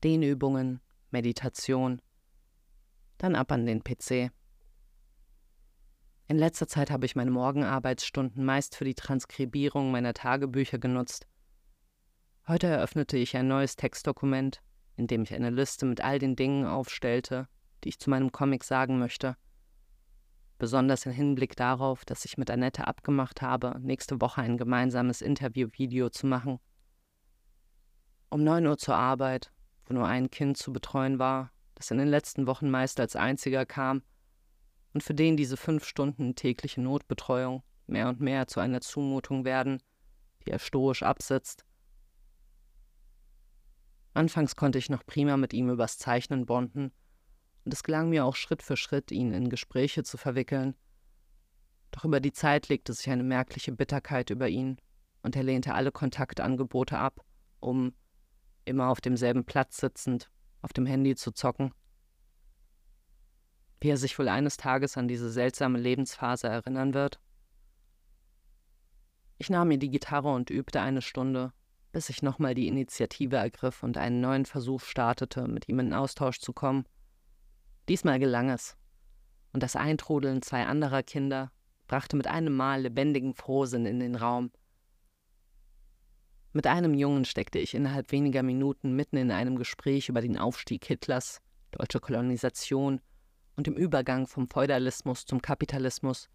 Dehnübungen, 0.02 0.80
Meditation, 1.10 2.00
dann 3.18 3.36
ab 3.36 3.52
an 3.52 3.66
den 3.66 3.84
PC. 3.84 4.32
In 6.28 6.38
letzter 6.38 6.66
Zeit 6.66 6.90
habe 6.90 7.04
ich 7.04 7.14
meine 7.14 7.30
Morgenarbeitsstunden 7.30 8.42
meist 8.46 8.76
für 8.76 8.86
die 8.86 8.94
Transkribierung 8.94 9.90
meiner 9.90 10.14
Tagebücher 10.14 10.78
genutzt. 10.78 11.26
Heute 12.48 12.68
eröffnete 12.68 13.18
ich 13.18 13.36
ein 13.36 13.46
neues 13.46 13.76
Textdokument, 13.76 14.62
in 14.96 15.06
dem 15.06 15.22
ich 15.22 15.34
eine 15.34 15.50
Liste 15.50 15.84
mit 15.84 16.00
all 16.00 16.18
den 16.18 16.34
Dingen 16.34 16.64
aufstellte, 16.64 17.46
die 17.84 17.90
ich 17.90 17.98
zu 17.98 18.08
meinem 18.08 18.32
Comic 18.32 18.64
sagen 18.64 18.98
möchte 18.98 19.36
besonders 20.58 21.06
im 21.06 21.12
Hinblick 21.12 21.56
darauf, 21.56 22.04
dass 22.04 22.24
ich 22.24 22.38
mit 22.38 22.50
Annette 22.50 22.86
abgemacht 22.86 23.42
habe, 23.42 23.76
nächste 23.80 24.20
Woche 24.20 24.42
ein 24.42 24.56
gemeinsames 24.56 25.20
Interviewvideo 25.22 26.10
zu 26.10 26.26
machen. 26.26 26.58
Um 28.30 28.42
9 28.42 28.66
Uhr 28.66 28.78
zur 28.78 28.96
Arbeit, 28.96 29.52
wo 29.84 29.94
nur 29.94 30.06
ein 30.06 30.30
Kind 30.30 30.56
zu 30.56 30.72
betreuen 30.72 31.18
war, 31.18 31.50
das 31.74 31.90
in 31.90 31.98
den 31.98 32.08
letzten 32.08 32.46
Wochen 32.46 32.70
meist 32.70 32.98
als 33.00 33.16
einziger 33.16 33.66
kam 33.66 34.02
und 34.94 35.02
für 35.02 35.14
den 35.14 35.36
diese 35.36 35.56
fünf 35.56 35.84
Stunden 35.84 36.34
tägliche 36.34 36.80
Notbetreuung 36.80 37.62
mehr 37.86 38.08
und 38.08 38.20
mehr 38.20 38.46
zu 38.46 38.60
einer 38.60 38.80
Zumutung 38.80 39.44
werden, 39.44 39.82
die 40.44 40.50
er 40.50 40.58
stoisch 40.58 41.02
absitzt. 41.02 41.64
Anfangs 44.14 44.56
konnte 44.56 44.78
ich 44.78 44.88
noch 44.88 45.04
prima 45.04 45.36
mit 45.36 45.52
ihm 45.52 45.68
übers 45.68 45.98
Zeichnen 45.98 46.46
bonden 46.46 46.92
und 47.66 47.74
es 47.74 47.82
gelang 47.82 48.08
mir 48.10 48.24
auch 48.24 48.36
Schritt 48.36 48.62
für 48.62 48.76
Schritt, 48.76 49.10
ihn 49.10 49.32
in 49.32 49.48
Gespräche 49.50 50.04
zu 50.04 50.16
verwickeln. 50.16 50.76
Doch 51.90 52.04
über 52.04 52.20
die 52.20 52.32
Zeit 52.32 52.68
legte 52.68 52.92
sich 52.92 53.10
eine 53.10 53.24
merkliche 53.24 53.72
Bitterkeit 53.72 54.30
über 54.30 54.48
ihn, 54.48 54.80
und 55.22 55.34
er 55.34 55.42
lehnte 55.42 55.74
alle 55.74 55.90
Kontaktangebote 55.90 56.96
ab, 56.96 57.24
um, 57.58 57.92
immer 58.64 58.88
auf 58.88 59.00
demselben 59.00 59.44
Platz 59.44 59.78
sitzend, 59.78 60.30
auf 60.62 60.72
dem 60.72 60.86
Handy 60.86 61.16
zu 61.16 61.32
zocken. 61.32 61.74
Wie 63.80 63.88
er 63.88 63.96
sich 63.96 64.16
wohl 64.16 64.28
eines 64.28 64.56
Tages 64.56 64.96
an 64.96 65.08
diese 65.08 65.28
seltsame 65.28 65.80
Lebensphase 65.80 66.46
erinnern 66.46 66.94
wird? 66.94 67.18
Ich 69.38 69.50
nahm 69.50 69.68
mir 69.68 69.78
die 69.78 69.90
Gitarre 69.90 70.32
und 70.32 70.50
übte 70.50 70.80
eine 70.80 71.02
Stunde, 71.02 71.52
bis 71.90 72.10
ich 72.10 72.22
nochmal 72.22 72.54
die 72.54 72.68
Initiative 72.68 73.36
ergriff 73.36 73.82
und 73.82 73.98
einen 73.98 74.20
neuen 74.20 74.46
Versuch 74.46 74.82
startete, 74.82 75.48
mit 75.48 75.68
ihm 75.68 75.80
in 75.80 75.92
Austausch 75.92 76.38
zu 76.38 76.52
kommen. 76.52 76.86
Diesmal 77.88 78.18
gelang 78.18 78.50
es, 78.50 78.76
und 79.52 79.62
das 79.62 79.76
Eintrudeln 79.76 80.42
zwei 80.42 80.66
anderer 80.66 81.02
Kinder 81.02 81.52
brachte 81.86 82.16
mit 82.16 82.26
einem 82.26 82.54
Mal 82.54 82.82
lebendigen 82.82 83.34
Frohsinn 83.34 83.86
in 83.86 84.00
den 84.00 84.16
Raum. 84.16 84.50
Mit 86.52 86.66
einem 86.66 86.94
Jungen 86.94 87.24
steckte 87.24 87.58
ich 87.58 87.74
innerhalb 87.74 88.12
weniger 88.12 88.42
Minuten 88.42 88.96
mitten 88.96 89.16
in 89.16 89.30
einem 89.30 89.56
Gespräch 89.56 90.08
über 90.08 90.20
den 90.20 90.38
Aufstieg 90.38 90.84
Hitlers, 90.84 91.40
deutsche 91.70 92.00
Kolonisation 92.00 93.00
und 93.56 93.66
dem 93.66 93.74
Übergang 93.74 94.26
vom 94.26 94.48
Feudalismus 94.48 95.26
zum 95.26 95.42
Kapitalismus 95.42 96.28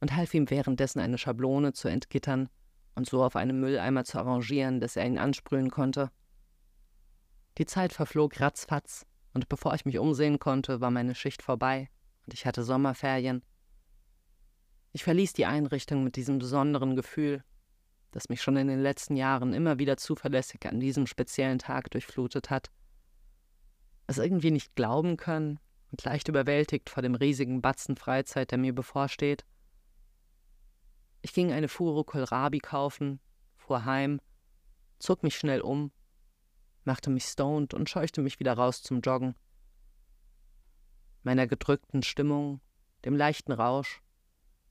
und 0.00 0.14
half 0.14 0.34
ihm 0.34 0.50
währenddessen 0.50 1.00
eine 1.00 1.18
Schablone 1.18 1.72
zu 1.72 1.88
entgittern 1.88 2.48
und 2.94 3.08
so 3.08 3.24
auf 3.24 3.34
einem 3.34 3.60
Mülleimer 3.60 4.04
zu 4.04 4.18
arrangieren, 4.18 4.80
dass 4.80 4.96
er 4.96 5.06
ihn 5.06 5.18
ansprühen 5.18 5.70
konnte. 5.70 6.10
Die 7.58 7.66
Zeit 7.66 7.92
verflog 7.92 8.40
ratzfatz, 8.40 9.06
und 9.36 9.50
bevor 9.50 9.74
ich 9.74 9.84
mich 9.84 9.98
umsehen 9.98 10.38
konnte, 10.38 10.80
war 10.80 10.90
meine 10.90 11.14
Schicht 11.14 11.42
vorbei 11.42 11.90
und 12.24 12.32
ich 12.32 12.46
hatte 12.46 12.62
Sommerferien. 12.62 13.42
Ich 14.92 15.04
verließ 15.04 15.34
die 15.34 15.44
Einrichtung 15.44 16.02
mit 16.02 16.16
diesem 16.16 16.38
besonderen 16.38 16.96
Gefühl, 16.96 17.44
das 18.12 18.30
mich 18.30 18.40
schon 18.40 18.56
in 18.56 18.68
den 18.68 18.80
letzten 18.80 19.14
Jahren 19.14 19.52
immer 19.52 19.78
wieder 19.78 19.98
zuverlässig 19.98 20.66
an 20.66 20.80
diesem 20.80 21.06
speziellen 21.06 21.58
Tag 21.58 21.90
durchflutet 21.90 22.48
hat. 22.48 22.70
Es 24.06 24.16
irgendwie 24.16 24.52
nicht 24.52 24.74
glauben 24.74 25.18
können 25.18 25.60
und 25.90 26.02
leicht 26.02 26.28
überwältigt 26.28 26.88
vor 26.88 27.02
dem 27.02 27.14
riesigen 27.14 27.60
Batzen 27.60 27.96
Freizeit, 27.96 28.52
der 28.52 28.58
mir 28.58 28.74
bevorsteht. 28.74 29.44
Ich 31.20 31.34
ging 31.34 31.52
eine 31.52 31.68
Furo 31.68 32.04
Kohlrabi 32.04 32.60
kaufen, 32.60 33.20
fuhr 33.54 33.84
heim, 33.84 34.18
zog 34.98 35.22
mich 35.22 35.36
schnell 35.36 35.60
um 35.60 35.92
machte 36.86 37.10
mich 37.10 37.24
stoned 37.24 37.74
und 37.74 37.90
scheuchte 37.90 38.22
mich 38.22 38.40
wieder 38.40 38.54
raus 38.54 38.82
zum 38.82 39.00
Joggen. 39.00 39.34
Meiner 41.22 41.46
gedrückten 41.46 42.02
Stimmung, 42.02 42.60
dem 43.04 43.16
leichten 43.16 43.52
Rausch 43.52 44.02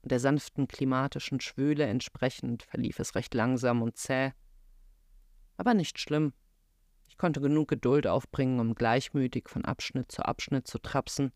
und 0.02 0.10
der 0.10 0.20
sanften 0.20 0.68
klimatischen 0.68 1.40
Schwüle 1.40 1.84
entsprechend 1.84 2.62
verlief 2.62 2.98
es 2.98 3.14
recht 3.14 3.34
langsam 3.34 3.82
und 3.82 3.96
zäh. 3.96 4.32
Aber 5.56 5.74
nicht 5.74 5.98
schlimm. 6.00 6.32
Ich 7.08 7.18
konnte 7.18 7.40
genug 7.40 7.68
Geduld 7.68 8.06
aufbringen, 8.06 8.60
um 8.60 8.74
gleichmütig 8.74 9.48
von 9.48 9.64
Abschnitt 9.64 10.10
zu 10.10 10.24
Abschnitt 10.24 10.66
zu 10.66 10.78
trapsen. 10.78 11.32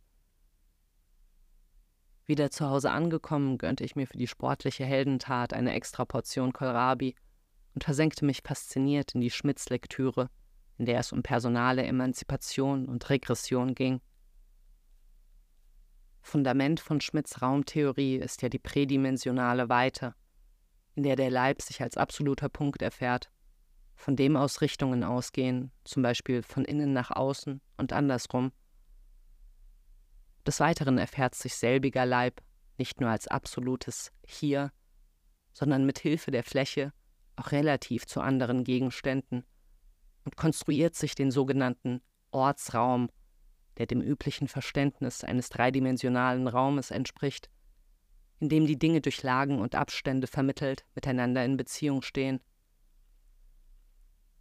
Wieder 2.27 2.51
zu 2.51 2.69
Hause 2.69 2.91
angekommen, 2.91 3.59
gönnte 3.59 3.83
ich 3.85 3.97
mir 3.97 4.07
für 4.07 4.19
die 4.19 4.29
sportliche 4.29 4.85
Heldentat 4.85 5.53
eine 5.53 5.73
extra 5.73 6.05
Portion 6.05 6.53
Kohlrabi 6.53 7.15
und 7.75 7.85
versenkte 7.85 8.25
mich 8.25 8.43
fasziniert 8.45 9.15
in 9.15 9.21
die 9.21 9.31
Schmitz-Lektüre, 9.31 10.31
in 10.81 10.87
der 10.87 10.99
es 10.99 11.13
um 11.13 11.23
personale 11.23 11.85
Emanzipation 11.85 12.89
und 12.89 13.11
Regression 13.11 13.75
ging. 13.75 14.01
Fundament 16.23 16.81
von 16.81 17.03
Schmidts 17.03 17.43
Raumtheorie 17.43 18.17
ist 18.17 18.41
ja 18.41 18.49
die 18.49 18.59
prädimensionale 18.59 19.69
Weite, 19.69 20.15
in 20.95 21.03
der 21.03 21.17
der 21.17 21.31
Leib 21.31 21.61
sich 21.61 21.83
als 21.83 21.99
absoluter 21.99 22.49
Punkt 22.49 22.81
erfährt, 22.81 23.31
von 23.95 24.17
dem 24.17 24.39
aus 24.39 24.63
Richtungen 24.63 25.05
ausgehen, 25.05 25.71
zum 25.85 26.03
Beispiel 26.03 26.43
von 26.43 26.65
innen 26.65 26.95
nach 26.95 27.11
außen 27.11 27.61
und 27.77 27.93
andersrum. 27.93 28.51
Des 30.47 30.61
Weiteren 30.61 30.97
erfährt 30.97 31.35
sich 31.35 31.57
selbiger 31.57 32.07
Leib 32.07 32.41
nicht 32.79 33.03
nur 33.03 33.11
als 33.11 33.29
absolutes 33.29 34.13
Hier, 34.27 34.73
sondern 35.53 35.85
mit 35.85 35.99
Hilfe 35.99 36.31
der 36.31 36.43
Fläche 36.43 36.95
auch 37.37 37.53
relativ 37.53 38.07
zu 38.07 38.23
anderen 38.23 38.65
Gegenständen 38.65 39.45
und 40.25 40.37
konstruiert 40.37 40.95
sich 40.95 41.15
den 41.15 41.31
sogenannten 41.31 42.03
Ortsraum, 42.31 43.11
der 43.79 43.87
dem 43.87 44.01
üblichen 44.01 44.49
Verständnis 44.49 45.25
eines 45.25 45.49
dreidimensionalen 45.49 46.47
Raumes 46.47 46.91
entspricht, 46.91 47.49
in 48.39 48.49
dem 48.49 48.67
die 48.67 48.79
Dinge 48.79 49.01
durch 49.01 49.23
Lagen 49.23 49.61
und 49.61 49.75
Abstände 49.75 50.27
vermittelt 50.27 50.85
miteinander 50.95 51.45
in 51.45 51.57
Beziehung 51.57 52.03
stehen. 52.03 52.41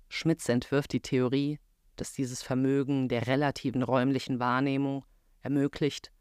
Schmitz 0.08 0.50
entwirft 0.50 0.94
die 0.94 1.02
Theorie, 1.02 1.60
dass 1.96 2.14
dieses 2.14 2.42
Vermögen 2.42 3.10
der 3.10 3.28
relativen 3.28 3.84
räumlichen 3.84 4.40
Wahrnehmung 4.40 5.06
ermöglicht, 5.42 6.12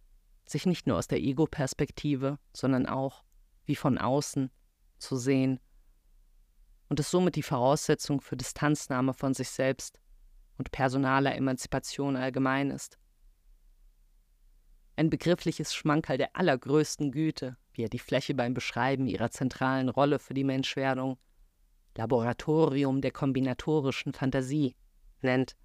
sich 0.45 0.67
nicht 0.67 0.87
nur 0.87 0.99
aus 0.99 1.09
der 1.09 1.21
Ego-Perspektive, 1.21 2.39
sondern 2.53 2.87
auch, 2.87 3.25
wie 3.65 3.77
von 3.77 3.99
außen, 3.99 4.51
zu 4.99 5.17
sehen 5.17 5.61
und 6.89 7.01
ist 7.01 7.11
somit 7.11 7.37
die 7.37 7.43
Voraussetzung 7.43 8.21
für 8.21 8.37
Distanznahme 8.37 9.15
von 9.15 9.35
sich 9.35 9.51
selbst 9.51 10.01
und 10.57 10.71
personaler 10.71 11.35
Emanzipation 11.35 12.17
allgemein 12.17 12.71
ist. 12.71 12.99
Ein 14.97 15.11
begriffliches 15.11 15.75
Schmankerl 15.75 16.19
der 16.19 16.35
allergrößten 16.35 17.13
Güte, 17.13 17.57
wie 17.73 17.85
er 17.85 17.89
die 17.89 18.01
Fläche 18.01 18.35
beim 18.35 18.55
Beschreiben 18.55 19.07
ihrer 19.07 19.31
zentralen 19.31 19.89
Rolle 19.89 20.19
für 20.19 20.35
die 20.35 20.45
Menschwerdung 20.45 21.19
Laboratorium 21.97 23.01
der 23.01 23.11
kombinatorischen 23.11 24.13
Fantasie 24.13 24.77
nennt. 25.21 25.57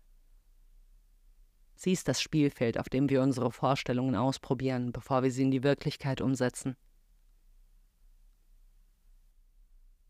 Sie 1.75 1.91
ist 1.91 2.07
das 2.07 2.21
Spielfeld, 2.21 2.79
auf 2.79 2.89
dem 2.89 3.09
wir 3.09 3.21
unsere 3.21 3.51
Vorstellungen 3.51 4.15
ausprobieren, 4.15 4.91
bevor 4.91 5.23
wir 5.23 5.31
sie 5.31 5.43
in 5.43 5.51
die 5.51 5.63
Wirklichkeit 5.63 6.21
umsetzen. 6.21 6.75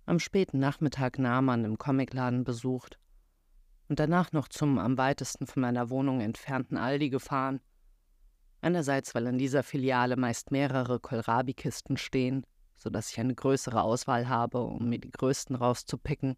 Am 0.06 0.20
späten 0.20 0.60
Nachmittag 0.60 1.18
Nahmann 1.18 1.64
im 1.64 1.78
Comicladen 1.78 2.44
besucht 2.44 3.00
und 3.88 4.00
danach 4.00 4.34
noch 4.34 4.50
zum 4.50 4.78
am 4.78 4.98
weitesten 4.98 5.48
von 5.48 5.62
meiner 5.62 5.90
Wohnung 5.90 6.20
entfernten 6.20 6.78
Aldi 6.78 7.10
gefahren. 7.10 7.62
Einerseits, 8.62 9.16
weil 9.16 9.28
in 9.28 9.38
dieser 9.38 9.64
Filiale 9.64 10.18
meist 10.18 10.52
mehrere 10.52 11.00
Kohlrabi-Kisten 11.00 11.98
stehen, 11.98 12.46
sodass 12.76 13.12
ich 13.12 13.20
eine 13.20 13.36
größere 13.36 13.82
Auswahl 13.82 14.28
habe, 14.28 14.60
um 14.64 14.90
mir 14.90 15.00
die 15.00 15.12
größten 15.12 15.56
rauszupicken, 15.56 16.36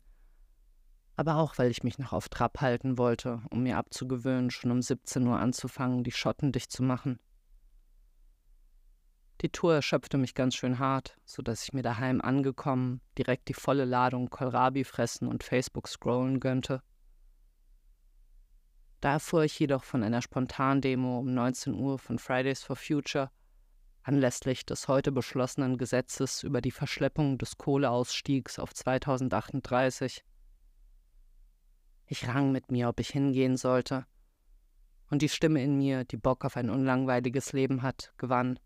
aber 1.15 1.37
auch, 1.37 1.57
weil 1.57 1.71
ich 1.71 1.83
mich 1.83 1.97
noch 1.97 2.13
auf 2.13 2.29
Trab 2.29 2.61
halten 2.61 2.97
wollte, 2.97 3.41
um 3.49 3.63
mir 3.63 3.77
abzugewöhnen, 3.77 4.51
schon 4.51 4.71
um 4.71 4.81
17 4.81 5.25
Uhr 5.25 5.39
anzufangen, 5.39 6.03
die 6.03 6.11
Schotten 6.11 6.51
dicht 6.51 6.71
zu 6.71 6.83
machen. 6.83 7.19
Die 9.45 9.51
Tour 9.51 9.75
erschöpfte 9.75 10.17
mich 10.17 10.33
ganz 10.33 10.55
schön 10.55 10.79
hart, 10.79 11.19
so 11.23 11.43
dass 11.43 11.61
ich 11.61 11.71
mir 11.71 11.83
daheim 11.83 12.19
angekommen 12.19 12.99
direkt 13.15 13.47
die 13.47 13.53
volle 13.53 13.85
Ladung 13.85 14.31
Kohlrabi 14.31 14.83
fressen 14.83 15.27
und 15.27 15.43
Facebook 15.43 15.87
scrollen 15.87 16.39
gönnte. 16.39 16.81
Da 19.01 19.11
erfuhr 19.11 19.43
ich 19.43 19.59
jedoch 19.59 19.83
von 19.83 20.01
einer 20.01 20.23
Spontandemo 20.23 21.19
um 21.19 21.31
19 21.31 21.75
Uhr 21.75 21.99
von 21.99 22.17
Fridays 22.17 22.63
for 22.63 22.75
Future 22.75 23.29
anlässlich 24.01 24.65
des 24.65 24.87
heute 24.87 25.11
beschlossenen 25.11 25.77
Gesetzes 25.77 26.41
über 26.41 26.59
die 26.59 26.71
Verschleppung 26.71 27.37
des 27.37 27.59
Kohleausstiegs 27.59 28.57
auf 28.57 28.73
2038. 28.73 30.25
Ich 32.07 32.27
rang 32.27 32.51
mit 32.51 32.71
mir, 32.71 32.89
ob 32.89 32.99
ich 32.99 33.09
hingehen 33.09 33.57
sollte, 33.57 34.07
und 35.11 35.21
die 35.21 35.29
Stimme 35.29 35.63
in 35.63 35.77
mir, 35.77 36.03
die 36.03 36.17
Bock 36.17 36.45
auf 36.45 36.57
ein 36.57 36.71
unlangweiliges 36.71 37.53
Leben 37.53 37.83
hat, 37.83 38.11
gewann 38.17 38.57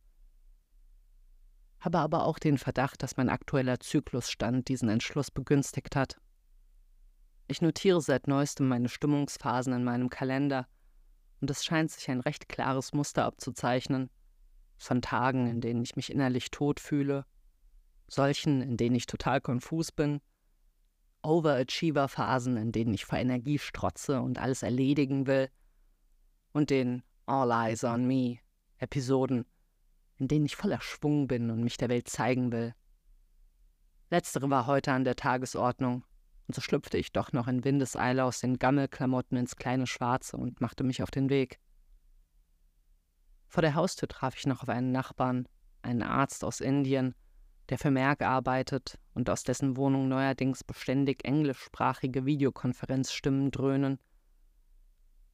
habe 1.80 2.00
aber 2.00 2.26
auch 2.26 2.40
den 2.40 2.58
Verdacht, 2.58 3.04
dass 3.04 3.18
mein 3.18 3.30
aktueller 3.30 3.80
Zyklusstand 3.80 4.68
diesen 4.68 4.90
Entschluss 4.90 5.32
begünstigt 5.32 5.96
hat. 5.96 6.18
Ich 7.48 7.62
notiere 7.62 8.02
seit 8.02 8.28
neuestem 8.28 8.68
meine 8.68 8.90
Stimmungsphasen 8.90 9.74
in 9.74 9.84
meinem 9.84 10.10
Kalender, 10.10 10.68
und 11.42 11.50
es 11.50 11.64
scheint 11.64 11.90
sich 11.90 12.10
ein 12.10 12.20
recht 12.20 12.50
klares 12.50 12.94
Muster 12.94 13.24
abzuzeichnen, 13.24 14.10
von 14.78 15.02
Tagen, 15.02 15.48
in 15.48 15.62
denen 15.62 15.84
ich 15.84 15.96
mich 15.96 16.12
innerlich 16.12 16.52
tot 16.52 16.80
fühle, 16.80 17.26
solchen, 18.08 18.62
in 18.62 18.78
denen 18.78 18.96
ich 18.96 19.06
total 19.06 19.42
konfus 19.42 19.92
bin, 19.92 20.22
Overachiever-Phasen, 21.22 22.56
in 22.58 22.72
denen 22.72 22.94
ich 22.94 23.06
vor 23.06 23.20
Energie 23.20 23.60
strotze 23.60 24.22
und 24.22 24.40
alles 24.40 24.64
erledigen 24.64 25.28
will, 25.28 25.50
und 26.54 26.70
den 26.70 27.04
All 27.26 27.52
Eyes 27.52 27.84
on 27.84 28.06
Me 28.06 28.40
Episoden, 28.78 29.46
in 30.20 30.28
denen 30.28 30.46
ich 30.46 30.56
voller 30.56 30.82
Schwung 30.82 31.28
bin 31.28 31.50
und 31.50 31.64
mich 31.64 31.78
der 31.78 31.90
Welt 31.90 32.10
zeigen 32.10 32.52
will. 32.52 32.76
Letztere 34.12 34.50
war 34.50 34.68
heute 34.68 34.92
an 34.92 35.04
der 35.04 35.16
Tagesordnung, 35.16 36.04
und 36.48 36.56
so 36.56 36.62
schlüpfte 36.62 36.98
ich 36.98 37.12
doch 37.12 37.32
noch 37.32 37.48
in 37.48 37.64
Windeseile 37.64 38.24
aus 38.24 38.40
den 38.40 38.58
Gammelklamotten 38.58 39.38
ins 39.38 39.56
kleine 39.56 39.88
Schwarze 39.88 40.36
und 40.36 40.62
machte 40.62 40.84
mich 40.84 41.04
auf 41.04 41.12
den 41.12 41.30
Weg. 41.30 41.60
Vor 43.48 43.62
der 43.62 43.76
Haustür 43.76 44.08
traf 44.08 44.36
ich 44.36 44.46
noch 44.46 44.64
auf 44.64 44.70
einen 44.70 44.92
Nachbarn, 44.92 45.48
einen 45.82 46.04
Arzt 46.04 46.44
aus 46.44 46.60
Indien, 46.60 47.16
der 47.70 47.78
für 47.78 47.92
Merck 47.92 48.22
arbeitet 48.22 49.00
und 49.14 49.30
aus 49.30 49.44
dessen 49.44 49.78
Wohnung 49.78 50.08
neuerdings 50.08 50.64
beständig 50.64 51.24
englischsprachige 51.24 52.26
Videokonferenzstimmen 52.26 53.52
dröhnen. 53.52 54.00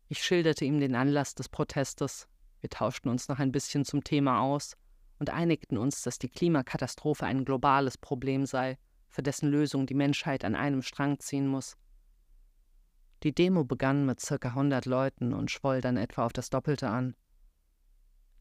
Ich 0.07 0.23
schilderte 0.23 0.65
ihm 0.65 0.79
den 0.79 0.95
Anlass 0.95 1.33
des 1.33 1.49
Protestes 1.49 2.27
wir 2.65 2.69
tauschten 2.71 3.11
uns 3.11 3.27
noch 3.27 3.37
ein 3.37 3.51
bisschen 3.51 3.85
zum 3.85 4.03
Thema 4.03 4.41
aus 4.41 4.75
und 5.19 5.29
einigten 5.29 5.77
uns, 5.77 6.01
dass 6.01 6.17
die 6.17 6.29
Klimakatastrophe 6.29 7.23
ein 7.23 7.45
globales 7.45 7.95
Problem 7.95 8.47
sei, 8.47 8.79
für 9.07 9.21
dessen 9.21 9.51
Lösung 9.51 9.85
die 9.85 9.93
Menschheit 9.93 10.43
an 10.43 10.55
einem 10.55 10.81
Strang 10.81 11.19
ziehen 11.19 11.45
muss. 11.45 11.77
Die 13.21 13.35
Demo 13.35 13.63
begann 13.65 14.07
mit 14.07 14.19
circa 14.19 14.47
100 14.49 14.87
Leuten 14.87 15.31
und 15.31 15.51
schwoll 15.51 15.79
dann 15.79 15.95
etwa 15.95 16.25
auf 16.25 16.33
das 16.33 16.49
Doppelte 16.49 16.89
an. 16.89 17.15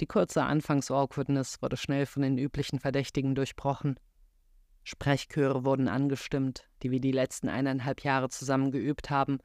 Die 0.01 0.07
kurze 0.07 0.43
Anfangs-Awkwardness 0.43 1.61
wurde 1.61 1.77
schnell 1.77 2.07
von 2.07 2.23
den 2.23 2.39
üblichen 2.39 2.79
Verdächtigen 2.79 3.35
durchbrochen. 3.35 4.01
Sprechchöre 4.85 5.67
wurden 5.67 5.87
angestimmt, 5.87 6.67
die 6.83 6.91
wir 6.91 7.01
die 7.01 7.13
letzten 7.13 7.51
eineinhalb 7.51 8.01
Jahre 8.01 8.31
zusammen 8.31 8.73
geübt 8.73 9.11
haben 9.11 9.37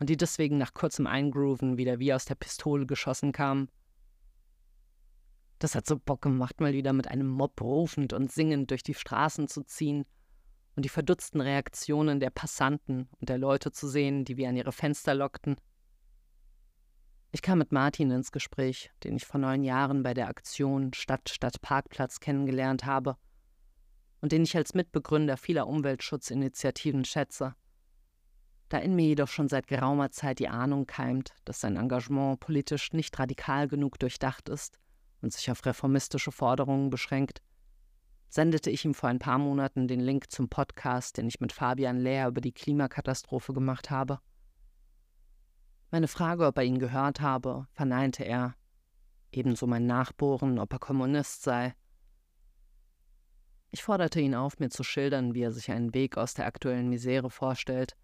und 0.00 0.10
die 0.10 0.18
deswegen 0.18 0.58
nach 0.58 0.74
kurzem 0.74 1.06
Eingrooven 1.06 1.78
wieder 1.78 1.98
wie 1.98 2.12
aus 2.12 2.26
der 2.26 2.34
Pistole 2.34 2.84
geschossen 2.84 3.32
kamen. 3.32 3.70
Das 5.62 5.76
hat 5.76 5.86
so 5.86 5.96
Bock 5.96 6.22
gemacht, 6.22 6.60
mal 6.60 6.72
wieder 6.72 6.92
mit 6.92 7.06
einem 7.06 7.28
Mob 7.28 7.60
rufend 7.60 8.12
und 8.12 8.32
singend 8.32 8.72
durch 8.72 8.82
die 8.82 8.94
Straßen 8.94 9.46
zu 9.46 9.62
ziehen 9.62 10.04
und 10.74 10.84
die 10.84 10.88
verdutzten 10.88 11.40
Reaktionen 11.40 12.18
der 12.18 12.30
Passanten 12.30 13.08
und 13.20 13.28
der 13.28 13.38
Leute 13.38 13.70
zu 13.70 13.86
sehen, 13.86 14.24
die 14.24 14.36
wir 14.36 14.48
an 14.48 14.56
ihre 14.56 14.72
Fenster 14.72 15.14
lockten. 15.14 15.54
Ich 17.30 17.42
kam 17.42 17.58
mit 17.58 17.70
Martin 17.70 18.10
ins 18.10 18.32
Gespräch, 18.32 18.90
den 19.04 19.14
ich 19.14 19.24
vor 19.24 19.38
neun 19.38 19.62
Jahren 19.62 20.02
bei 20.02 20.14
der 20.14 20.26
Aktion 20.26 20.92
Stadt 20.94 21.28
statt 21.28 21.62
Parkplatz 21.62 22.18
kennengelernt 22.18 22.84
habe 22.84 23.16
und 24.20 24.32
den 24.32 24.42
ich 24.42 24.56
als 24.56 24.74
Mitbegründer 24.74 25.36
vieler 25.36 25.68
Umweltschutzinitiativen 25.68 27.04
schätze. 27.04 27.54
Da 28.68 28.78
in 28.78 28.96
mir 28.96 29.06
jedoch 29.06 29.28
schon 29.28 29.46
seit 29.46 29.68
geraumer 29.68 30.10
Zeit 30.10 30.40
die 30.40 30.48
Ahnung 30.48 30.86
keimt, 30.88 31.30
dass 31.44 31.60
sein 31.60 31.76
Engagement 31.76 32.40
politisch 32.40 32.92
nicht 32.92 33.16
radikal 33.16 33.68
genug 33.68 34.00
durchdacht 34.00 34.48
ist, 34.48 34.80
und 35.22 35.32
sich 35.32 35.50
auf 35.50 35.64
reformistische 35.64 36.32
Forderungen 36.32 36.90
beschränkt, 36.90 37.40
sendete 38.28 38.70
ich 38.70 38.84
ihm 38.84 38.94
vor 38.94 39.08
ein 39.08 39.18
paar 39.18 39.38
Monaten 39.38 39.88
den 39.88 40.00
Link 40.00 40.30
zum 40.30 40.48
Podcast, 40.48 41.16
den 41.16 41.28
ich 41.28 41.40
mit 41.40 41.52
Fabian 41.52 41.98
Lehr 41.98 42.28
über 42.28 42.40
die 42.40 42.52
Klimakatastrophe 42.52 43.52
gemacht 43.52 43.90
habe. 43.90 44.18
Meine 45.90 46.08
Frage, 46.08 46.46
ob 46.46 46.56
er 46.56 46.64
ihn 46.64 46.78
gehört 46.78 47.20
habe, 47.20 47.66
verneinte 47.72 48.24
er. 48.24 48.54
Ebenso 49.30 49.66
mein 49.66 49.86
Nachbohren, 49.86 50.58
ob 50.58 50.72
er 50.72 50.78
Kommunist 50.78 51.42
sei. 51.42 51.74
Ich 53.70 53.82
forderte 53.82 54.20
ihn 54.20 54.34
auf, 54.34 54.58
mir 54.58 54.68
zu 54.68 54.82
schildern, 54.82 55.34
wie 55.34 55.42
er 55.42 55.52
sich 55.52 55.70
einen 55.70 55.94
Weg 55.94 56.18
aus 56.18 56.34
der 56.34 56.46
aktuellen 56.46 56.88
Misere 56.88 57.30
vorstellt, 57.30 57.96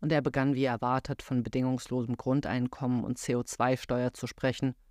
und 0.00 0.12
er 0.12 0.20
begann 0.20 0.54
wie 0.54 0.64
erwartet 0.64 1.22
von 1.22 1.42
bedingungslosem 1.42 2.16
Grundeinkommen 2.16 3.04
und 3.04 3.18
CO2-Steuer 3.18 4.12
zu 4.12 4.26
sprechen– 4.26 4.74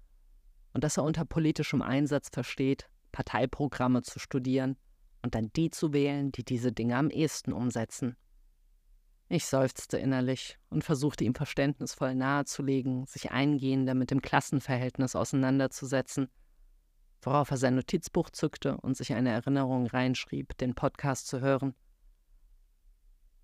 und 0.73 0.83
dass 0.83 0.97
er 0.97 1.03
unter 1.03 1.25
politischem 1.25 1.81
Einsatz 1.81 2.29
versteht, 2.29 2.89
Parteiprogramme 3.11 4.01
zu 4.03 4.19
studieren 4.19 4.77
und 5.21 5.35
dann 5.35 5.51
die 5.53 5.69
zu 5.69 5.93
wählen, 5.93 6.31
die 6.31 6.43
diese 6.43 6.71
Dinge 6.71 6.97
am 6.97 7.09
ehesten 7.09 7.53
umsetzen. 7.53 8.15
Ich 9.27 9.45
seufzte 9.45 9.97
innerlich 9.97 10.57
und 10.69 10.83
versuchte 10.83 11.23
ihm 11.23 11.35
verständnisvoll 11.35 12.15
nahezulegen, 12.15 13.05
sich 13.05 13.31
eingehender 13.31 13.93
mit 13.93 14.11
dem 14.11 14.21
Klassenverhältnis 14.21 15.15
auseinanderzusetzen, 15.15 16.27
worauf 17.21 17.51
er 17.51 17.57
sein 17.57 17.75
Notizbuch 17.75 18.29
zückte 18.31 18.75
und 18.77 18.97
sich 18.97 19.13
eine 19.13 19.29
Erinnerung 19.29 19.87
reinschrieb, 19.87 20.57
den 20.57 20.75
Podcast 20.75 21.27
zu 21.27 21.39
hören. 21.39 21.75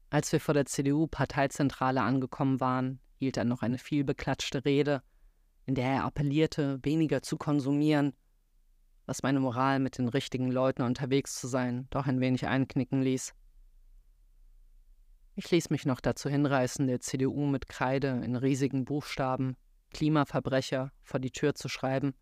Als 0.10 0.32
wir 0.32 0.42
vor 0.42 0.54
der 0.54 0.66
CDU-Parteizentrale 0.66 2.02
angekommen 2.02 2.60
waren, 2.60 3.00
hielt 3.16 3.38
er 3.38 3.46
noch 3.46 3.62
eine 3.62 3.78
vielbeklatschte 3.78 4.66
Rede, 4.66 5.04
in 5.68 5.76
der 5.76 5.86
er 5.86 6.04
appellierte, 6.06 6.80
weniger 6.84 7.22
zu 7.22 7.38
konsumieren, 7.38 8.14
was 9.06 9.22
meine 9.22 9.40
Moral 9.40 9.80
mit 9.80 9.98
den 9.98 10.08
richtigen 10.08 10.50
Leuten 10.50 10.82
unterwegs 10.82 11.40
zu 11.40 11.48
sein 11.48 11.88
doch 11.92 12.08
ein 12.08 12.20
wenig 12.20 12.48
einknicken 12.48 13.02
ließ. 13.02 13.36
Ich 15.36 15.52
ließ 15.52 15.70
mich 15.70 15.86
noch 15.86 16.00
dazu 16.00 16.30
hinreißen, 16.30 16.88
der 16.88 17.02
CDU 17.02 17.46
mit 17.46 17.68
Kreide 17.68 18.08
in 18.24 18.36
riesigen 18.36 18.86
Buchstaben 18.86 19.56
Klimaverbrecher 19.92 20.92
vor 21.04 21.20
die 21.20 21.32
Tür 21.32 21.54
zu 21.54 21.70
schreiben, 21.70 22.16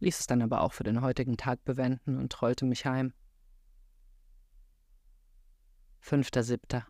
ließ 0.00 0.20
es 0.20 0.26
dann 0.26 0.42
aber 0.42 0.60
auch 0.60 0.72
für 0.72 0.84
den 0.84 1.00
heutigen 1.00 1.36
Tag 1.36 1.64
bewenden 1.64 2.18
und 2.18 2.30
trollte 2.30 2.66
mich 2.66 2.86
heim. 2.86 3.14
5.7. 6.02 6.82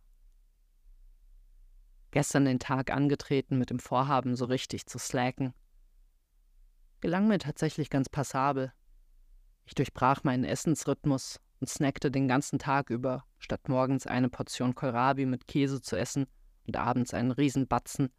Gestern 2.11 2.47
den 2.47 2.59
Tag 2.59 2.91
angetreten 2.91 3.59
mit 3.59 3.71
dem 3.71 3.79
Vorhaben, 3.79 4.35
so 4.35 4.47
richtig 4.47 4.87
zu 4.87 4.99
slacken. 4.99 5.53
Gelang 7.01 7.29
mir 7.29 7.39
tatsächlich 7.39 7.91
ganz 7.91 8.09
passabel. 8.09 8.73
Ich 9.67 9.75
durchbrach 9.75 10.25
meinen 10.25 10.45
Essensrhythmus 10.45 11.41
und 11.61 11.69
snackte 11.69 12.11
den 12.11 12.27
ganzen 12.27 12.59
Tag 12.59 12.91
über, 12.91 13.25
statt 13.39 13.69
morgens 13.69 14.07
eine 14.07 14.29
Portion 14.29 14.75
Kohlrabi 14.75 15.27
mit 15.27 15.47
Käse 15.47 15.81
zu 15.81 15.97
essen 15.97 16.27
und 16.67 16.77
abends 16.77 17.15
einen 17.15 17.31
Riesenbatzen. 17.31 18.11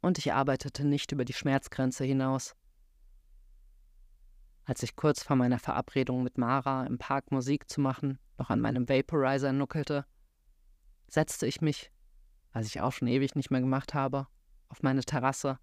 Und 0.00 0.18
ich 0.18 0.32
arbeitete 0.32 0.84
nicht 0.84 1.12
über 1.12 1.24
die 1.24 1.32
Schmerzgrenze 1.32 2.04
hinaus. 2.04 2.54
Als 4.64 4.82
ich 4.82 4.94
kurz 4.94 5.22
vor 5.22 5.36
meiner 5.36 5.58
Verabredung 5.58 6.22
mit 6.22 6.38
Mara 6.38 6.84
im 6.86 6.98
Park 6.98 7.32
Musik 7.32 7.70
zu 7.70 7.80
machen 7.80 8.18
noch 8.38 8.50
an 8.50 8.60
meinem 8.60 8.88
Vaporizer 8.88 9.52
nuckelte, 9.52 10.04
setzte 11.08 11.46
ich 11.46 11.60
mich, 11.60 11.90
was 12.52 12.66
ich 12.66 12.80
auch 12.80 12.92
schon 12.92 13.08
ewig 13.08 13.34
nicht 13.34 13.50
mehr 13.50 13.60
gemacht 13.60 13.94
habe, 13.94 14.26
auf 14.68 14.82
meine 14.82 15.02
Terrasse, 15.02 15.58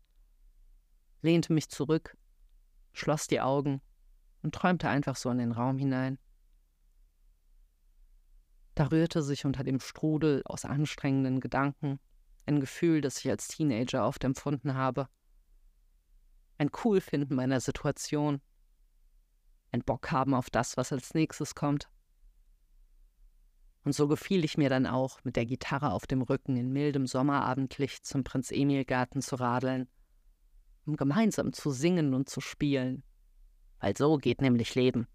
lehnte 1.21 1.53
mich 1.53 1.69
zurück, 1.69 2.17
schloss 2.93 3.27
die 3.27 3.41
Augen 3.41 3.82
und 4.41 4.55
träumte 4.55 4.89
einfach 4.89 5.15
so 5.15 5.29
in 5.29 5.38
den 5.38 5.51
Raum 5.51 5.77
hinein. 5.77 6.17
Da 8.75 8.86
rührte 8.88 9.21
sich 9.21 9.45
unter 9.45 9.63
dem 9.63 9.79
Strudel 9.79 10.41
aus 10.45 10.63
anstrengenden 10.63 11.41
Gedanken 11.41 11.99
ein 12.45 12.60
Gefühl, 12.60 13.01
das 13.01 13.19
ich 13.19 13.29
als 13.29 13.47
Teenager 13.47 14.08
oft 14.08 14.23
empfunden 14.23 14.73
habe. 14.73 15.08
Ein 16.58 16.71
Coolfinden 16.71 17.36
meiner 17.36 17.60
Situation. 17.60 18.41
Ein 19.71 19.84
Bock 19.84 20.12
haben 20.12 20.34
auf 20.34 20.49
das, 20.49 20.75
was 20.77 20.91
als 20.91 21.13
nächstes 21.13 21.53
kommt. 21.55 21.89
Und 23.84 23.93
so 23.93 24.08
gefiel 24.08 24.43
ich 24.43 24.58
mir 24.58 24.69
dann 24.69 24.88
auch, 24.88 25.23
mit 25.23 25.36
der 25.36 25.45
Gitarre 25.45 25.91
auf 25.91 26.08
dem 26.08 26.21
Rücken 26.21 26.58
in 26.58 26.71
mildem 26.71 27.05
Sommerabendlicht 27.05 28.05
zum 28.05 28.23
Prinz 28.23 28.51
Emil 28.51 28.84
Garten 28.84 29.21
zu 29.21 29.36
radeln, 29.36 29.88
um 30.89 30.97
gemeinsam 30.97 31.54
zu 31.54 31.69
singen 31.69 32.15
und 32.15 32.30
zu 32.30 32.41
spielen, 32.41 33.04
weil 33.80 33.95
so 33.95 34.17
geht 34.17 34.41
nämlich 34.41 34.73
Leben. 34.73 35.08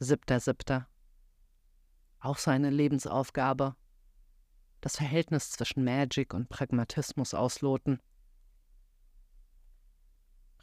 Siebter, 0.00 0.40
siebter. 0.40 0.88
Auch 2.18 2.38
so 2.38 2.50
eine 2.50 2.70
Lebensaufgabe. 2.70 3.76
Das 4.80 4.96
Verhältnis 4.96 5.50
zwischen 5.50 5.84
Magic 5.84 6.34
und 6.34 6.48
Pragmatismus 6.48 7.34
ausloten. 7.34 8.00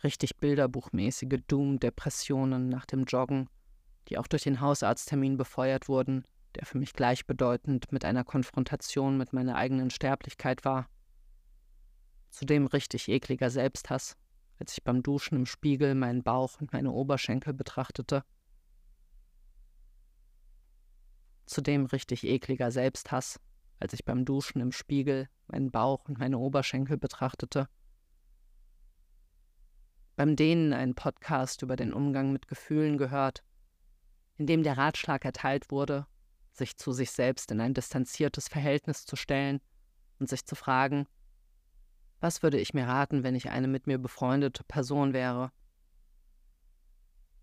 Richtig 0.03 0.37
bilderbuchmäßige 0.37 1.39
Doom-Depressionen 1.47 2.67
nach 2.67 2.85
dem 2.85 3.05
Joggen, 3.05 3.49
die 4.09 4.17
auch 4.17 4.27
durch 4.27 4.43
den 4.43 4.59
Hausarzttermin 4.59 5.37
befeuert 5.37 5.87
wurden, 5.87 6.25
der 6.55 6.65
für 6.65 6.77
mich 6.77 6.93
gleichbedeutend 6.93 7.91
mit 7.91 8.03
einer 8.03 8.23
Konfrontation 8.23 9.17
mit 9.17 9.31
meiner 9.31 9.55
eigenen 9.55 9.89
Sterblichkeit 9.89 10.65
war. 10.65 10.89
Zudem 12.29 12.67
richtig 12.67 13.07
ekliger 13.07 13.49
Selbsthass, 13.49 14.17
als 14.59 14.73
ich 14.73 14.83
beim 14.83 15.03
Duschen 15.03 15.35
im 15.35 15.45
Spiegel 15.45 15.95
meinen 15.95 16.23
Bauch 16.23 16.59
und 16.59 16.73
meine 16.73 16.91
Oberschenkel 16.91 17.53
betrachtete. 17.53 18.23
Zudem 21.45 21.85
richtig 21.85 22.25
ekliger 22.25 22.71
Selbsthass, 22.71 23.39
als 23.79 23.93
ich 23.93 24.03
beim 24.03 24.25
Duschen 24.25 24.59
im 24.59 24.71
Spiegel 24.71 25.29
meinen 25.47 25.71
Bauch 25.71 26.05
und 26.07 26.19
meine 26.19 26.37
Oberschenkel 26.37 26.97
betrachtete. 26.97 27.69
Beim 30.15 30.35
Dehnen 30.35 30.73
einen 30.73 30.95
Podcast 30.95 31.61
über 31.61 31.75
den 31.75 31.93
Umgang 31.93 32.33
mit 32.33 32.47
Gefühlen 32.47 32.97
gehört, 32.97 33.43
in 34.37 34.47
dem 34.47 34.63
der 34.63 34.77
Ratschlag 34.77 35.23
erteilt 35.25 35.71
wurde, 35.71 36.07
sich 36.51 36.75
zu 36.77 36.91
sich 36.91 37.11
selbst 37.11 37.51
in 37.51 37.61
ein 37.61 37.73
distanziertes 37.73 38.47
Verhältnis 38.47 39.05
zu 39.05 39.15
stellen 39.15 39.61
und 40.19 40.27
sich 40.27 40.45
zu 40.45 40.55
fragen, 40.55 41.07
was 42.19 42.41
würde 42.43 42.59
ich 42.59 42.73
mir 42.73 42.87
raten, 42.87 43.23
wenn 43.23 43.35
ich 43.35 43.49
eine 43.49 43.67
mit 43.67 43.87
mir 43.87 43.97
befreundete 43.97 44.63
Person 44.63 45.13
wäre? 45.13 45.51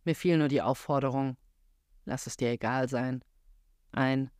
Mir 0.04 0.14
fiel 0.14 0.36
nur 0.36 0.48
die 0.48 0.62
Aufforderung, 0.62 1.36
lass 2.04 2.26
es 2.26 2.36
dir 2.36 2.50
egal 2.50 2.88
sein, 2.88 3.24
ein, 3.92 4.30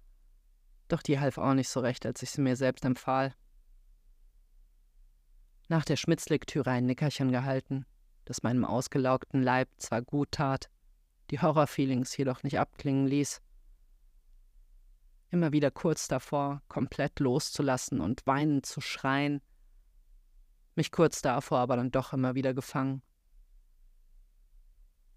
doch 0.89 1.03
die 1.03 1.19
half 1.19 1.39
auch 1.39 1.55
nicht 1.55 1.69
so 1.69 1.81
recht, 1.81 2.05
als 2.05 2.23
ich 2.23 2.31
sie 2.31 2.41
mir 2.41 2.57
selbst 2.57 2.85
empfahl. 2.85 3.35
Nach 5.69 5.85
der 5.85 5.97
Schmitz-Lektüre 5.97 6.71
ein 6.71 6.87
Nickerchen 6.87 7.33
gehalten, 7.33 7.87
das 8.27 8.43
meinem 8.43 8.65
ausgelaugten 8.65 9.43
Leib 9.43 9.69
zwar 9.79 10.03
gut 10.03 10.33
tat, 10.33 10.69
die 11.31 11.41
Horrorfeelings 11.41 12.17
jedoch 12.17 12.43
nicht 12.43 12.59
abklingen 12.59 13.07
ließ. 13.07 13.41
Immer 15.31 15.53
wieder 15.53 15.71
kurz 15.71 16.07
davor, 16.07 16.63
komplett 16.69 17.19
loszulassen 17.19 18.01
und 18.01 18.27
weinend 18.27 18.67
zu 18.67 18.81
schreien, 18.81 19.41
mich 20.77 20.91
kurz 20.91 21.23
davor 21.23 21.59
aber 21.59 21.77
dann 21.77 21.91
doch 21.91 22.13
immer 22.13 22.35
wieder 22.35 22.55
gefangen. 22.55 23.03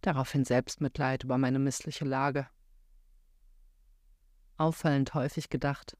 Daraufhin 0.02 0.46
Selbstmitleid 0.46 1.24
über 1.24 1.38
meine 1.38 1.60
missliche 1.60 2.06
Lage. 2.06 2.48
Auffallend 4.58 5.13
häufig 5.13 5.50
gedacht, 5.50 5.98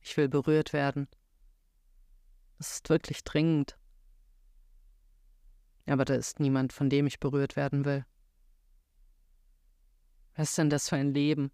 ich 0.00 0.16
will 0.16 0.28
berührt 0.28 0.72
werden. 0.72 1.08
Es 2.58 2.74
ist 2.74 2.88
wirklich 2.88 3.24
dringend. 3.24 3.78
Aber 5.86 6.04
da 6.04 6.14
ist 6.14 6.40
niemand, 6.40 6.72
von 6.72 6.90
dem 6.90 7.06
ich 7.06 7.20
berührt 7.20 7.56
werden 7.56 7.84
will. 7.84 8.04
Was 10.34 10.50
ist 10.50 10.58
denn 10.58 10.70
das 10.70 10.88
für 10.88 10.96
ein 10.96 11.14
Leben? 11.14 11.50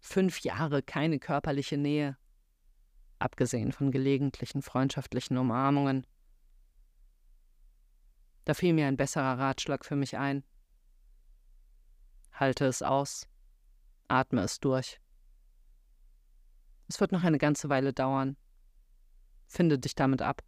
Fünf 0.00 0.40
Jahre 0.40 0.82
keine 0.82 1.18
körperliche 1.18 1.76
Nähe, 1.76 2.16
abgesehen 3.18 3.72
von 3.72 3.90
gelegentlichen 3.90 4.62
freundschaftlichen 4.62 5.36
Umarmungen. 5.36 6.06
Da 8.48 8.54
fiel 8.54 8.72
mir 8.72 8.86
ein 8.86 8.96
besserer 8.96 9.38
Ratschlag 9.38 9.84
für 9.84 9.94
mich 9.94 10.16
ein. 10.16 10.42
Halte 12.32 12.64
es 12.64 12.80
aus, 12.80 13.28
atme 14.08 14.40
es 14.40 14.58
durch. 14.58 15.02
Es 16.86 16.98
wird 16.98 17.12
noch 17.12 17.24
eine 17.24 17.36
ganze 17.36 17.68
Weile 17.68 17.92
dauern. 17.92 18.38
Finde 19.48 19.78
dich 19.78 19.94
damit 19.94 20.22
ab. 20.22 20.42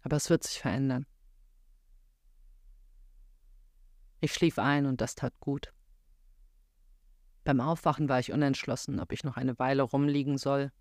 Aber 0.00 0.16
es 0.16 0.30
wird 0.30 0.42
sich 0.44 0.58
verändern. 0.58 1.04
Ich 4.20 4.32
schlief 4.32 4.58
ein 4.58 4.86
und 4.86 5.02
das 5.02 5.14
tat 5.14 5.38
gut. 5.38 5.74
Beim 7.44 7.60
Aufwachen 7.60 8.08
war 8.08 8.20
ich 8.20 8.32
unentschlossen, 8.32 9.00
ob 9.00 9.12
ich 9.12 9.22
noch 9.22 9.36
eine 9.36 9.58
Weile 9.58 9.82
rumliegen 9.82 10.38
soll 10.38 10.72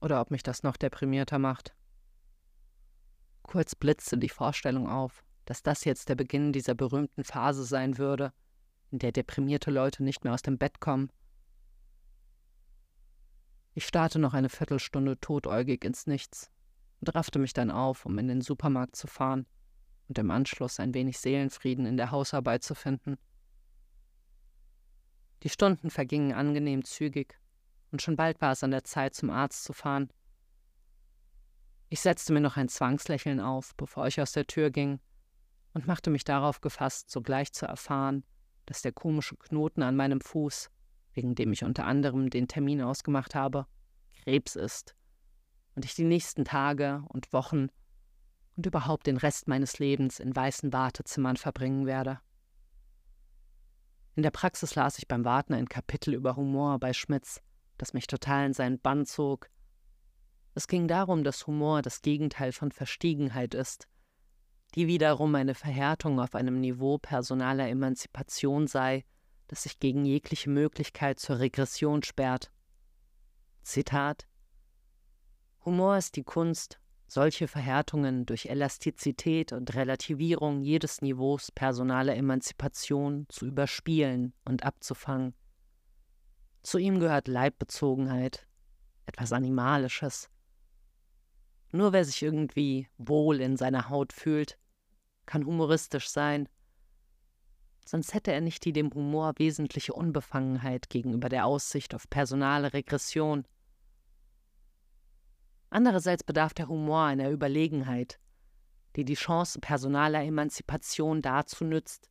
oder 0.00 0.20
ob 0.20 0.32
mich 0.32 0.42
das 0.42 0.64
noch 0.64 0.76
deprimierter 0.76 1.38
macht. 1.38 1.77
Kurz 3.48 3.74
blitzte 3.74 4.18
die 4.18 4.28
Vorstellung 4.28 4.90
auf, 4.90 5.24
dass 5.46 5.62
das 5.62 5.84
jetzt 5.86 6.10
der 6.10 6.16
Beginn 6.16 6.52
dieser 6.52 6.74
berühmten 6.74 7.24
Phase 7.24 7.64
sein 7.64 7.96
würde, 7.96 8.34
in 8.90 8.98
der 8.98 9.10
deprimierte 9.10 9.70
Leute 9.70 10.04
nicht 10.04 10.22
mehr 10.22 10.34
aus 10.34 10.42
dem 10.42 10.58
Bett 10.58 10.80
kommen. 10.80 11.10
Ich 13.72 13.86
starrte 13.86 14.18
noch 14.18 14.34
eine 14.34 14.50
Viertelstunde 14.50 15.18
totäugig 15.18 15.82
ins 15.82 16.06
Nichts 16.06 16.50
und 17.00 17.14
raffte 17.14 17.38
mich 17.38 17.54
dann 17.54 17.70
auf, 17.70 18.04
um 18.04 18.18
in 18.18 18.28
den 18.28 18.42
Supermarkt 18.42 18.96
zu 18.96 19.06
fahren 19.06 19.46
und 20.08 20.18
im 20.18 20.30
Anschluss 20.30 20.78
ein 20.78 20.92
wenig 20.92 21.18
Seelenfrieden 21.18 21.86
in 21.86 21.96
der 21.96 22.10
Hausarbeit 22.10 22.62
zu 22.62 22.74
finden. 22.74 23.16
Die 25.42 25.48
Stunden 25.48 25.88
vergingen 25.88 26.34
angenehm 26.34 26.84
zügig, 26.84 27.40
und 27.92 28.02
schon 28.02 28.16
bald 28.16 28.42
war 28.42 28.52
es 28.52 28.62
an 28.62 28.72
der 28.72 28.84
Zeit, 28.84 29.14
zum 29.14 29.30
Arzt 29.30 29.64
zu 29.64 29.72
fahren. 29.72 30.10
Ich 31.88 32.00
setzte 32.00 32.32
mir 32.32 32.40
noch 32.40 32.56
ein 32.56 32.68
Zwangslächeln 32.68 33.40
auf, 33.40 33.74
bevor 33.76 34.06
ich 34.06 34.20
aus 34.20 34.32
der 34.32 34.46
Tür 34.46 34.70
ging, 34.70 35.00
und 35.72 35.86
machte 35.86 36.10
mich 36.10 36.24
darauf 36.24 36.60
gefasst, 36.60 37.10
sogleich 37.10 37.52
zu 37.52 37.66
erfahren, 37.66 38.24
dass 38.66 38.82
der 38.82 38.92
komische 38.92 39.36
Knoten 39.36 39.82
an 39.82 39.96
meinem 39.96 40.20
Fuß, 40.20 40.70
wegen 41.14 41.34
dem 41.34 41.52
ich 41.52 41.64
unter 41.64 41.86
anderem 41.86 42.30
den 42.30 42.48
Termin 42.48 42.82
ausgemacht 42.82 43.34
habe, 43.34 43.66
Krebs 44.22 44.56
ist 44.56 44.94
und 45.74 45.84
ich 45.84 45.94
die 45.94 46.04
nächsten 46.04 46.44
Tage 46.44 47.04
und 47.08 47.32
Wochen 47.32 47.68
und 48.56 48.66
überhaupt 48.66 49.06
den 49.06 49.16
Rest 49.16 49.48
meines 49.48 49.78
Lebens 49.78 50.20
in 50.20 50.34
weißen 50.34 50.72
Wartezimmern 50.72 51.36
verbringen 51.36 51.86
werde. 51.86 52.20
In 54.16 54.22
der 54.22 54.32
Praxis 54.32 54.74
las 54.74 54.98
ich 54.98 55.06
beim 55.06 55.24
Warten 55.24 55.54
ein 55.54 55.68
Kapitel 55.68 56.12
über 56.12 56.34
Humor 56.34 56.80
bei 56.80 56.92
Schmitz, 56.92 57.40
das 57.76 57.94
mich 57.94 58.08
total 58.08 58.46
in 58.46 58.52
seinen 58.52 58.80
Bann 58.80 59.06
zog. 59.06 59.48
Es 60.58 60.66
ging 60.66 60.88
darum, 60.88 61.22
dass 61.22 61.46
Humor 61.46 61.82
das 61.82 62.02
Gegenteil 62.02 62.50
von 62.50 62.72
Verstiegenheit 62.72 63.54
ist, 63.54 63.86
die 64.74 64.88
wiederum 64.88 65.36
eine 65.36 65.54
Verhärtung 65.54 66.18
auf 66.18 66.34
einem 66.34 66.58
Niveau 66.58 66.98
personaler 66.98 67.68
Emanzipation 67.68 68.66
sei, 68.66 69.04
das 69.46 69.62
sich 69.62 69.78
gegen 69.78 70.04
jegliche 70.04 70.50
Möglichkeit 70.50 71.20
zur 71.20 71.38
Regression 71.38 72.02
sperrt. 72.02 72.50
Zitat 73.62 74.26
Humor 75.64 75.96
ist 75.96 76.16
die 76.16 76.24
Kunst, 76.24 76.80
solche 77.06 77.46
Verhärtungen 77.46 78.26
durch 78.26 78.46
Elastizität 78.46 79.52
und 79.52 79.76
Relativierung 79.76 80.62
jedes 80.62 81.02
Niveaus 81.02 81.52
personaler 81.52 82.16
Emanzipation 82.16 83.26
zu 83.28 83.46
überspielen 83.46 84.32
und 84.44 84.64
abzufangen. 84.64 85.36
Zu 86.64 86.78
ihm 86.78 86.98
gehört 86.98 87.28
Leibbezogenheit, 87.28 88.48
etwas 89.06 89.32
Animalisches. 89.32 90.28
Nur 91.70 91.92
wer 91.92 92.04
sich 92.04 92.22
irgendwie 92.22 92.88
wohl 92.96 93.40
in 93.40 93.56
seiner 93.56 93.88
Haut 93.88 94.12
fühlt, 94.12 94.58
kann 95.26 95.44
humoristisch 95.44 96.08
sein, 96.08 96.48
sonst 97.84 98.14
hätte 98.14 98.32
er 98.32 98.40
nicht 98.40 98.64
die 98.64 98.72
dem 98.72 98.92
Humor 98.92 99.34
wesentliche 99.36 99.92
Unbefangenheit 99.92 100.88
gegenüber 100.88 101.28
der 101.28 101.46
Aussicht 101.46 101.94
auf 101.94 102.08
personale 102.08 102.72
Regression– 102.72 103.46
Andererseits 105.70 106.24
bedarf 106.24 106.54
der 106.54 106.68
Humor 106.68 107.02
einer 107.02 107.30
Überlegenheit, 107.30 108.18
die 108.96 109.04
die 109.04 109.14
Chance 109.14 109.60
personaler 109.60 110.24
Emanzipation 110.24 111.20
dazu 111.20 111.64
nützt, 111.64 112.08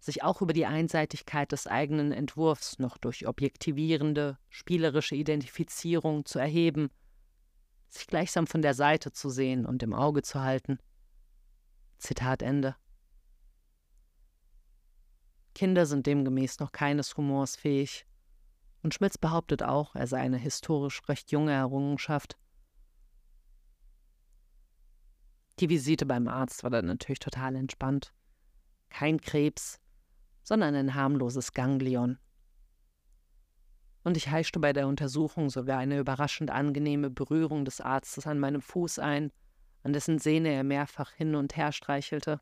sich 0.00 0.22
auch 0.22 0.42
über 0.42 0.52
die 0.52 0.66
Einseitigkeit 0.66 1.52
des 1.52 1.66
eigenen 1.66 2.12
Entwurfs 2.12 2.78
noch 2.78 2.96
durch 2.98 3.26
objektivierende, 3.26 4.38
spielerische 4.48 5.16
Identifizierung 5.16 6.24
zu 6.24 6.38
erheben, 6.38 6.90
sich 7.94 8.06
gleichsam 8.06 8.46
von 8.46 8.62
der 8.62 8.74
Seite 8.74 9.12
zu 9.12 9.30
sehen 9.30 9.66
und 9.66 9.82
im 9.82 9.92
Auge 9.92 10.22
zu 10.22 10.40
halten. 10.40 10.78
Zitat 11.98 12.42
Ende. 12.42 12.76
Kinder 15.54 15.86
sind 15.86 16.06
demgemäß 16.06 16.58
noch 16.58 16.72
keines 16.72 17.16
Humors 17.16 17.56
fähig, 17.56 18.06
und 18.82 18.92
Schmitz 18.92 19.16
behauptet 19.16 19.62
auch, 19.62 19.94
er 19.94 20.06
sei 20.06 20.18
eine 20.18 20.36
historisch 20.36 21.00
recht 21.08 21.32
junge 21.32 21.52
Errungenschaft. 21.52 22.36
Die 25.58 25.70
Visite 25.70 26.04
beim 26.04 26.28
Arzt 26.28 26.64
war 26.64 26.70
dann 26.70 26.86
natürlich 26.86 27.20
total 27.20 27.56
entspannt. 27.56 28.12
Kein 28.90 29.20
Krebs, 29.20 29.80
sondern 30.42 30.74
ein 30.74 30.94
harmloses 30.94 31.52
Ganglion. 31.52 32.18
Und 34.04 34.18
ich 34.18 34.28
heischte 34.28 34.60
bei 34.60 34.74
der 34.74 34.86
Untersuchung 34.86 35.48
sogar 35.48 35.78
eine 35.78 35.98
überraschend 35.98 36.50
angenehme 36.50 37.08
Berührung 37.10 37.64
des 37.64 37.80
Arztes 37.80 38.26
an 38.26 38.38
meinem 38.38 38.60
Fuß 38.60 38.98
ein, 38.98 39.32
an 39.82 39.94
dessen 39.94 40.18
Sehne 40.18 40.50
er 40.50 40.62
mehrfach 40.62 41.10
hin 41.12 41.34
und 41.34 41.56
her 41.56 41.72
streichelte. 41.72 42.40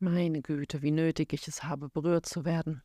Meine 0.00 0.42
Güte, 0.42 0.82
wie 0.82 0.90
nötig 0.90 1.32
ich 1.32 1.46
es 1.46 1.62
habe, 1.62 1.88
berührt 1.88 2.26
zu 2.26 2.44
werden. 2.44 2.82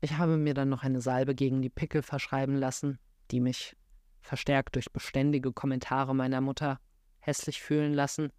Ich 0.00 0.16
habe 0.16 0.36
mir 0.36 0.54
dann 0.54 0.68
noch 0.68 0.84
eine 0.84 1.00
Salbe 1.00 1.34
gegen 1.34 1.60
die 1.60 1.68
Pickel 1.68 2.02
verschreiben 2.02 2.54
lassen, 2.54 2.98
die 3.32 3.40
mich 3.40 3.76
verstärkt 4.20 4.76
durch 4.76 4.92
beständige 4.92 5.52
Kommentare 5.52 6.14
meiner 6.14 6.40
Mutter, 6.40 6.80
hässlich 7.18 7.60
fühlen 7.60 7.92
lassen 7.92 8.32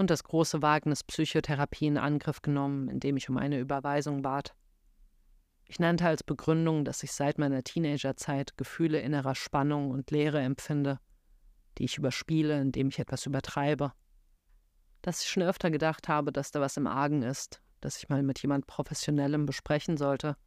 und 0.00 0.08
das 0.08 0.24
große 0.24 0.62
Wagnis 0.62 1.04
Psychotherapie 1.04 1.86
in 1.86 1.98
Angriff 1.98 2.40
genommen, 2.40 2.88
indem 2.88 3.18
ich 3.18 3.28
um 3.28 3.36
eine 3.36 3.60
Überweisung 3.60 4.22
bat. 4.22 4.54
Ich 5.66 5.78
nannte 5.78 6.06
als 6.06 6.22
Begründung, 6.22 6.86
dass 6.86 7.02
ich 7.02 7.12
seit 7.12 7.36
meiner 7.36 7.62
Teenagerzeit 7.62 8.56
Gefühle 8.56 8.98
innerer 9.00 9.34
Spannung 9.34 9.90
und 9.90 10.10
Leere 10.10 10.40
empfinde, 10.40 10.98
die 11.76 11.84
ich 11.84 11.98
überspiele, 11.98 12.58
indem 12.58 12.88
ich 12.88 12.98
etwas 12.98 13.26
übertreibe. 13.26 13.92
Dass 15.02 15.22
ich 15.22 15.28
schon 15.28 15.42
öfter 15.42 15.70
gedacht 15.70 16.08
habe, 16.08 16.32
dass 16.32 16.50
da 16.50 16.62
was 16.62 16.78
im 16.78 16.86
Argen 16.86 17.22
ist, 17.22 17.60
dass 17.82 17.98
ich 17.98 18.08
mal 18.08 18.22
mit 18.22 18.40
jemand 18.40 18.66
Professionellem 18.66 19.44
besprechen 19.44 19.98
sollte 19.98 20.38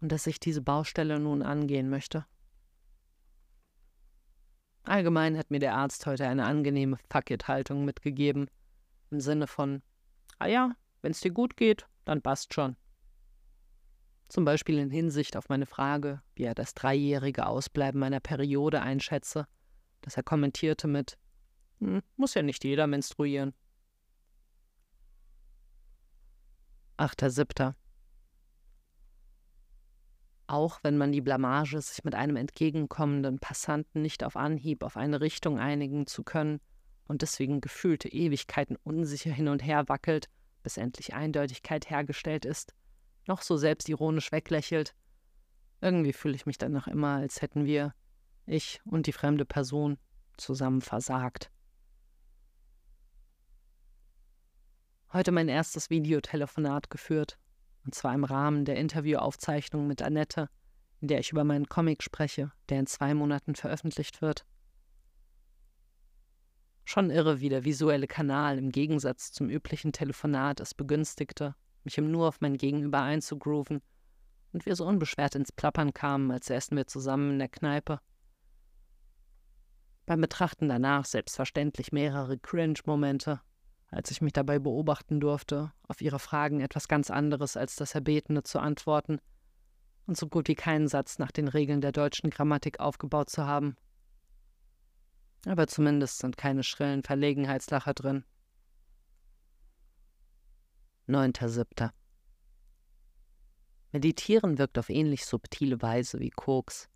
und 0.00 0.10
dass 0.10 0.26
ich 0.26 0.40
diese 0.40 0.62
Baustelle 0.62 1.20
nun 1.20 1.42
angehen 1.42 1.90
möchte. 1.90 2.24
Allgemein 4.82 5.36
hat 5.36 5.50
mir 5.50 5.58
der 5.58 5.74
Arzt 5.74 6.06
heute 6.06 6.26
eine 6.26 6.44
angenehme 6.44 6.96
Fuck-it-Haltung 7.10 7.84
mitgegeben. 7.84 8.50
Im 9.10 9.20
Sinne 9.20 9.46
von, 9.46 9.82
ah 10.38 10.46
ja, 10.46 10.72
wenn's 11.02 11.20
dir 11.20 11.32
gut 11.32 11.56
geht, 11.56 11.86
dann 12.04 12.22
passt 12.22 12.54
schon. 12.54 12.76
Zum 14.28 14.44
Beispiel 14.44 14.78
in 14.78 14.90
Hinsicht 14.90 15.36
auf 15.36 15.48
meine 15.48 15.66
Frage, 15.66 16.22
wie 16.36 16.44
er 16.44 16.54
das 16.54 16.74
dreijährige 16.74 17.46
Ausbleiben 17.46 17.98
meiner 17.98 18.20
Periode 18.20 18.80
einschätze, 18.80 19.46
dass 20.02 20.16
er 20.16 20.22
kommentierte 20.22 20.86
mit, 20.86 21.18
hm, 21.80 22.00
muss 22.16 22.34
ja 22.34 22.42
nicht 22.42 22.64
jeder 22.64 22.86
menstruieren. 22.86 23.52
8.7. 26.96 27.74
Auch 30.50 30.80
wenn 30.82 30.98
man 30.98 31.12
die 31.12 31.20
Blamage, 31.20 31.80
sich 31.80 32.02
mit 32.02 32.16
einem 32.16 32.34
entgegenkommenden 32.34 33.38
Passanten 33.38 34.02
nicht 34.02 34.24
auf 34.24 34.34
Anhieb 34.34 34.82
auf 34.82 34.96
eine 34.96 35.20
Richtung 35.20 35.60
einigen 35.60 36.08
zu 36.08 36.24
können 36.24 36.58
und 37.06 37.22
deswegen 37.22 37.60
gefühlte 37.60 38.08
Ewigkeiten 38.08 38.74
unsicher 38.82 39.30
hin 39.30 39.46
und 39.46 39.64
her 39.64 39.88
wackelt, 39.88 40.28
bis 40.64 40.76
endlich 40.76 41.14
Eindeutigkeit 41.14 41.88
hergestellt 41.88 42.44
ist, 42.44 42.74
noch 43.28 43.42
so 43.42 43.56
selbstironisch 43.56 44.32
weglächelt. 44.32 44.96
Irgendwie 45.80 46.12
fühle 46.12 46.34
ich 46.34 46.46
mich 46.46 46.58
dann 46.58 46.72
noch 46.72 46.88
immer, 46.88 47.18
als 47.18 47.42
hätten 47.42 47.64
wir, 47.64 47.94
ich 48.44 48.80
und 48.84 49.06
die 49.06 49.12
fremde 49.12 49.44
Person, 49.44 49.98
zusammen 50.36 50.80
versagt. 50.80 51.52
Heute 55.12 55.30
mein 55.30 55.48
erstes 55.48 55.90
Videotelefonat 55.90 56.90
geführt 56.90 57.38
und 57.84 57.94
zwar 57.94 58.14
im 58.14 58.24
Rahmen 58.24 58.64
der 58.64 58.76
Interviewaufzeichnung 58.76 59.86
mit 59.86 60.02
Annette, 60.02 60.48
in 61.00 61.08
der 61.08 61.20
ich 61.20 61.32
über 61.32 61.44
meinen 61.44 61.68
Comic 61.68 62.02
spreche, 62.02 62.52
der 62.68 62.80
in 62.80 62.86
zwei 62.86 63.14
Monaten 63.14 63.54
veröffentlicht 63.54 64.20
wird. 64.20 64.44
Schon 66.84 67.10
irre, 67.10 67.40
wie 67.40 67.48
der 67.48 67.64
visuelle 67.64 68.06
Kanal 68.06 68.58
im 68.58 68.70
Gegensatz 68.70 69.32
zum 69.32 69.48
üblichen 69.48 69.92
Telefonat 69.92 70.60
es 70.60 70.74
begünstigte, 70.74 71.54
mich 71.84 71.96
im 71.98 72.10
Nur 72.10 72.28
auf 72.28 72.40
mein 72.40 72.56
Gegenüber 72.56 73.00
einzugrooven 73.00 73.80
und 74.52 74.66
wir 74.66 74.74
so 74.76 74.84
unbeschwert 74.84 75.34
ins 75.36 75.52
Plappern 75.52 75.92
kamen, 75.92 76.30
als 76.30 76.50
essen 76.50 76.76
wir 76.76 76.86
zusammen 76.86 77.32
in 77.32 77.38
der 77.38 77.48
Kneipe. 77.48 78.00
Beim 80.06 80.20
Betrachten 80.20 80.68
danach 80.68 81.04
selbstverständlich 81.04 81.92
mehrere 81.92 82.36
Cringe-Momente, 82.38 83.40
als 83.90 84.10
ich 84.10 84.20
mich 84.20 84.32
dabei 84.32 84.58
beobachten 84.58 85.20
durfte, 85.20 85.72
auf 85.88 86.00
ihre 86.00 86.18
Fragen 86.18 86.60
etwas 86.60 86.86
ganz 86.86 87.10
anderes 87.10 87.56
als 87.56 87.76
das 87.76 87.94
Erbetene 87.94 88.42
zu 88.42 88.60
antworten 88.60 89.20
und 90.06 90.16
so 90.16 90.28
gut 90.28 90.48
wie 90.48 90.54
keinen 90.54 90.88
Satz 90.88 91.18
nach 91.18 91.32
den 91.32 91.48
Regeln 91.48 91.80
der 91.80 91.92
deutschen 91.92 92.30
Grammatik 92.30 92.80
aufgebaut 92.80 93.30
zu 93.30 93.46
haben. 93.46 93.76
Aber 95.46 95.66
zumindest 95.66 96.18
sind 96.18 96.36
keine 96.36 96.62
schrillen 96.62 97.02
Verlegenheitslacher 97.02 97.94
drin. 97.94 98.24
9.7. 101.08 101.90
Meditieren 103.92 104.58
wirkt 104.58 104.78
auf 104.78 104.90
ähnlich 104.90 105.26
subtile 105.26 105.82
Weise 105.82 106.20
wie 106.20 106.30
Koks. 106.30 106.88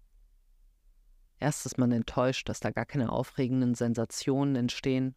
Erst 1.41 1.67
ist 1.67 1.79
man 1.79 1.91
enttäuscht, 1.91 2.49
dass 2.49 2.61
da 2.61 2.71
gar 2.71 2.87
keine 2.87 3.11
aufregenden 3.11 3.75
Sensationen 3.75 4.55
entstehen 4.55 5.17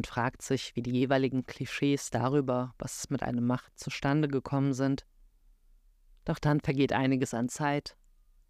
und 0.00 0.06
fragt 0.06 0.40
sich, 0.40 0.74
wie 0.76 0.82
die 0.82 0.92
jeweiligen 0.92 1.44
Klischees 1.44 2.08
darüber, 2.08 2.72
was 2.78 3.10
mit 3.10 3.22
einem 3.22 3.46
macht, 3.46 3.78
zustande 3.78 4.28
gekommen 4.28 4.72
sind. 4.72 5.04
Doch 6.24 6.38
dann 6.38 6.60
vergeht 6.60 6.94
einiges 6.94 7.34
an 7.34 7.50
Zeit 7.50 7.98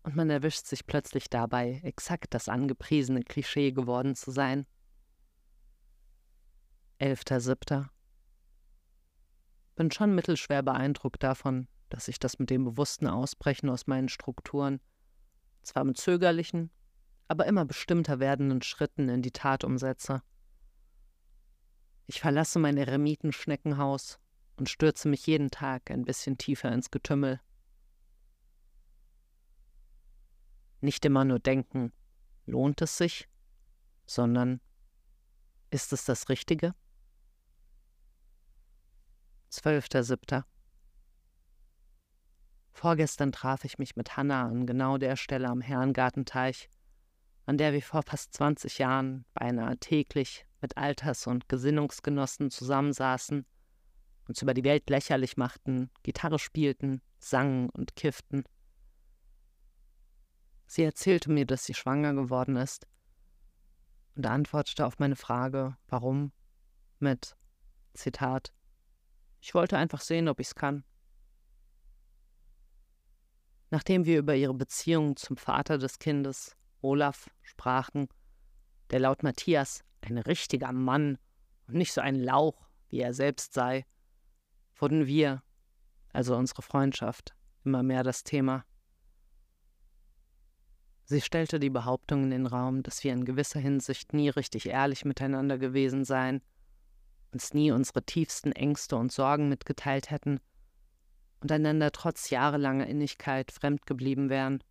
und 0.05 0.15
man 0.15 0.31
erwischt 0.31 0.67
sich 0.67 0.87
plötzlich 0.87 1.29
dabei, 1.29 1.81
exakt 1.83 2.35
das 2.35 2.49
angepriesene 2.49 3.25
Klischee 3.25 3.73
geworden 3.73 4.15
zu 4.15 4.31
sein. 4.31 4.65
11.07. 7.01 7.89
Bin 9.75 9.91
schon 9.91 10.15
mittelschwer 10.15 10.63
beeindruckt 10.63 11.25
davon, 11.25 11.67
dass 11.89 12.07
ich 12.07 12.21
das 12.21 12.39
mit 12.39 12.49
dem 12.51 12.63
bewussten 12.63 13.09
Ausbrechen 13.09 13.71
aus 13.71 13.89
meinen 13.89 14.09
Strukturen, 14.09 14.79
zwar 15.63 15.83
mit 15.83 15.97
zögerlichen, 15.97 16.71
aber 17.27 17.47
immer 17.47 17.65
bestimmter 17.65 18.21
werdenden 18.21 18.63
Schritten 18.63 19.09
in 19.09 19.21
die 19.21 19.33
Tat 19.33 19.65
umsetze 19.65 20.23
Ich 22.13 22.21
verlasse 22.21 22.59
mein 22.59 22.77
Eremitenschneckenhaus 22.77 24.19
und 24.57 24.69
stürze 24.69 25.09
mich 25.09 25.29
jeden 25.29 25.53
Tag 25.53 25.93
ein 25.93 26.05
bisschen 26.05 26.37
tiefer 26.39 26.73
ins 26.73 26.91
Getümmel. 26.91 27.41
Nicht 30.81 31.05
immer 31.05 31.25
nur 31.25 31.39
denken, 31.39 31.93
lohnt 32.47 32.83
es 32.83 32.97
sich, 32.97 33.29
sondern 34.07 34.61
ist 35.71 35.93
es 35.93 36.05
das 36.05 36.29
Richtige? 36.29 36.75
12.07. 39.53 40.43
Vorgestern 42.73 43.31
traf 43.31 43.65
ich 43.65 43.79
mich 43.79 43.95
mit 43.95 44.17
Hanna 44.17 44.49
an 44.49 44.67
genau 44.67 44.99
der 44.99 45.15
Stelle 45.15 45.49
am 45.49 45.61
Herrengartenteich, 45.61 46.71
an 47.51 47.59
der 47.59 47.73
wir 47.73 47.83
vor 47.83 48.05
fast 48.05 48.33
20 48.35 48.79
Jahren 48.79 49.25
beinahe 49.35 49.77
täglich 49.77 50.47
mit 50.61 50.77
Alters- 50.77 51.27
und 51.27 51.49
Gesinnungsgenossen 51.49 52.49
zusammensaßen, 52.53 53.45
uns 54.29 54.41
über 54.41 54.55
die 54.55 54.63
Welt 54.63 54.89
lächerlich 54.89 55.37
machten, 55.37 55.91
Gitarre 56.05 56.39
spielten, 56.39 57.03
sangen 57.19 57.69
und 57.71 57.97
kifften. 57.97 58.45
Sie 60.69 60.85
erzählte 60.85 61.33
mir, 61.33 61.45
dass 61.45 61.65
sie 61.65 61.75
schwanger 61.75 62.15
geworden 62.15 62.55
ist 62.55 62.87
und 64.15 64.27
antwortete 64.27 64.87
auf 64.87 65.01
meine 65.01 65.17
Frage, 65.17 65.77
warum, 65.89 66.31
mit 67.01 67.37
Zitat 67.95 68.53
Ich 69.41 69.55
wollte 69.55 69.77
einfach 69.77 70.03
sehen, 70.03 70.29
ob 70.29 70.39
ich's 70.39 70.55
kann. 70.55 70.85
Nachdem 73.71 74.05
wir 74.05 74.21
über 74.21 74.37
ihre 74.37 74.55
Beziehung 74.55 75.17
zum 75.17 75.37
Vater 75.37 75.79
des 75.79 75.99
Kindes, 75.99 76.57
Olaf, 76.83 77.31
sprachen, 77.43 78.09
der 78.91 79.01
laut 79.01 79.23
Matthias 79.23 79.85
ein 80.03 80.19
richtiger 80.19 80.73
Mann 80.73 81.19
und 81.67 81.75
nicht 81.75 81.93
so 81.93 82.01
ein 82.01 82.17
Lauch, 82.17 82.69
wie 82.89 83.01
er 83.01 83.15
selbst 83.15 83.55
sei, 83.55 83.87
wurden 84.77 85.07
wir, 85.07 85.43
also 86.13 86.37
unsere 86.37 86.63
Freundschaft, 86.63 87.35
immer 87.65 87.83
mehr 87.83 88.03
das 88.03 88.25
Thema. 88.25 88.65
Sie 91.05 91.21
stellte 91.21 91.59
die 91.59 91.71
Behauptung 91.71 92.25
in 92.25 92.31
den 92.31 92.47
Raum, 92.47 92.83
dass 92.83 93.03
wir 93.03 93.13
in 93.13 93.25
gewisser 93.25 93.61
Hinsicht 93.61 94.13
nie 94.13 94.29
richtig 94.29 94.67
ehrlich 94.67 95.05
miteinander 95.05 95.59
gewesen 95.59 96.05
seien, 96.05 96.41
uns 97.33 97.53
nie 97.53 97.73
unsere 97.73 98.05
tiefsten 98.05 98.53
Ängste 98.53 98.97
und 98.97 99.13
Sorgen 99.13 99.49
mitgeteilt 99.49 100.11
hätten 100.11 100.41
und 101.41 101.51
einander 101.51 101.91
trotz 101.93 102.31
jahrelanger 102.31 102.87
Innigkeit 102.87 103.51
fremd 103.51 103.87
geblieben 103.87 104.31
wären. 104.31 104.63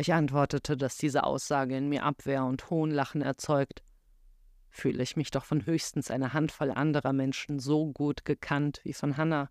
Ich 0.00 0.14
antwortete, 0.14 0.78
dass 0.78 0.96
diese 0.96 1.24
Aussage 1.24 1.76
in 1.76 1.90
mir 1.90 2.04
Abwehr 2.04 2.44
und 2.46 2.70
Hohnlachen 2.70 3.20
erzeugt. 3.20 3.82
Fühle 4.70 5.02
ich 5.02 5.14
mich 5.14 5.30
doch 5.30 5.44
von 5.44 5.66
höchstens 5.66 6.10
einer 6.10 6.32
Handvoll 6.32 6.70
anderer 6.70 7.12
Menschen 7.12 7.58
so 7.58 7.92
gut 7.92 8.24
gekannt 8.24 8.80
wie 8.82 8.94
von 8.94 9.18
Hannah. 9.18 9.50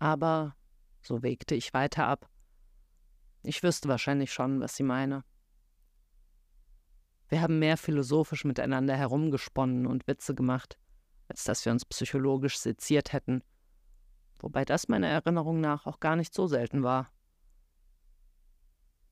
Aber, 0.00 0.56
so 1.00 1.22
wägte 1.22 1.54
ich 1.54 1.72
weiter 1.72 2.08
ab, 2.08 2.28
ich 3.44 3.62
wüsste 3.62 3.88
wahrscheinlich 3.88 4.32
schon, 4.32 4.60
was 4.60 4.74
sie 4.74 4.82
meine. 4.82 5.22
Wir 7.28 7.40
haben 7.40 7.60
mehr 7.60 7.76
philosophisch 7.76 8.44
miteinander 8.44 8.96
herumgesponnen 8.96 9.86
und 9.86 10.08
Witze 10.08 10.34
gemacht, 10.34 10.76
als 11.28 11.44
dass 11.44 11.64
wir 11.64 11.70
uns 11.70 11.84
psychologisch 11.84 12.58
seziert 12.58 13.12
hätten 13.12 13.44
wobei 14.40 14.64
das 14.64 14.88
meiner 14.88 15.08
Erinnerung 15.08 15.60
nach 15.60 15.86
auch 15.86 16.00
gar 16.00 16.16
nicht 16.16 16.34
so 16.34 16.46
selten 16.46 16.82
war. 16.82 17.10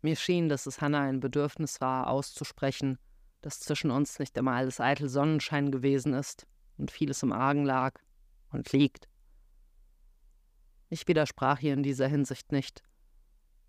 Mir 0.07 0.15
schien, 0.15 0.49
dass 0.49 0.67
es 0.67 0.81
Hannah 0.81 1.01
ein 1.01 1.19
Bedürfnis 1.19 1.81
war, 1.81 2.07
auszusprechen, 2.07 2.97
dass 3.41 3.59
zwischen 3.59 3.91
uns 3.91 4.21
nicht 4.21 4.37
immer 4.37 4.53
alles 4.53 4.79
eitel 4.79 5.09
Sonnenschein 5.09 5.73
gewesen 5.73 6.15
ist 6.15 6.47
und 6.77 6.93
vieles 6.93 7.25
im 7.25 7.33
Argen 7.33 7.65
lag 7.65 7.99
und 8.53 8.71
liegt. 8.71 9.09
Ich 10.91 11.09
widersprach 11.09 11.61
ihr 11.61 11.73
in 11.73 11.83
dieser 11.83 12.07
Hinsicht 12.07 12.53
nicht, 12.53 12.85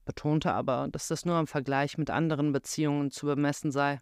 betonte 0.05 0.53
aber, 0.53 0.89
dass 0.91 1.07
das 1.07 1.25
nur 1.25 1.39
im 1.39 1.47
Vergleich 1.47 1.97
mit 1.97 2.11
anderen 2.11 2.51
Beziehungen 2.51 3.09
zu 3.09 3.25
bemessen 3.25 3.71
sei. 3.71 3.99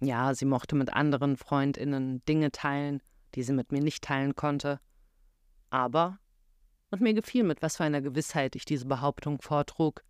Ja, 0.00 0.34
sie 0.34 0.46
mochte 0.46 0.74
mit 0.74 0.92
anderen 0.92 1.36
Freundinnen 1.36 2.24
Dinge 2.24 2.50
teilen, 2.50 3.00
die 3.36 3.44
sie 3.44 3.52
mit 3.52 3.70
mir 3.70 3.82
nicht 3.82 4.02
teilen 4.02 4.34
konnte, 4.34 4.80
aber, 5.70 6.18
und 6.90 7.02
mir 7.02 7.14
gefiel, 7.14 7.44
mit 7.44 7.62
was 7.62 7.76
für 7.76 7.84
einer 7.84 8.02
Gewissheit 8.02 8.56
ich 8.56 8.64
diese 8.64 8.86
Behauptung 8.86 9.40
vortrug, 9.40 10.02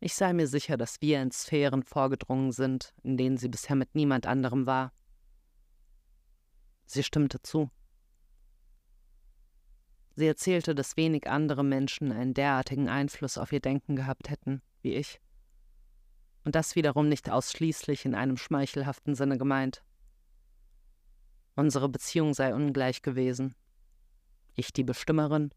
ich 0.00 0.14
sei 0.14 0.32
mir 0.32 0.46
sicher, 0.46 0.76
dass 0.76 1.00
wir 1.00 1.20
in 1.20 1.30
Sphären 1.30 1.82
vorgedrungen 1.82 2.52
sind, 2.52 2.94
in 3.02 3.16
denen 3.16 3.36
sie 3.36 3.48
bisher 3.48 3.76
mit 3.76 3.94
niemand 3.94 4.26
anderem 4.26 4.66
war. 4.66 4.92
Sie 6.86 7.02
stimmte 7.02 7.42
zu. 7.42 7.70
Sie 10.14 10.26
erzählte, 10.26 10.74
dass 10.74 10.96
wenig 10.96 11.28
andere 11.28 11.64
Menschen 11.64 12.10
einen 12.12 12.34
derartigen 12.34 12.88
Einfluss 12.88 13.38
auf 13.38 13.52
ihr 13.52 13.60
Denken 13.60 13.94
gehabt 13.94 14.30
hätten 14.30 14.62
wie 14.82 14.94
ich. 14.94 15.20
Und 16.44 16.54
das 16.54 16.76
wiederum 16.76 17.08
nicht 17.08 17.30
ausschließlich 17.30 18.04
in 18.04 18.14
einem 18.14 18.36
schmeichelhaften 18.36 19.14
Sinne 19.14 19.38
gemeint. 19.38 19.82
Unsere 21.56 21.88
Beziehung 21.88 22.34
sei 22.34 22.54
ungleich 22.54 23.02
gewesen, 23.02 23.54
ich 24.54 24.72
die 24.72 24.84
Bestimmerin 24.84 25.50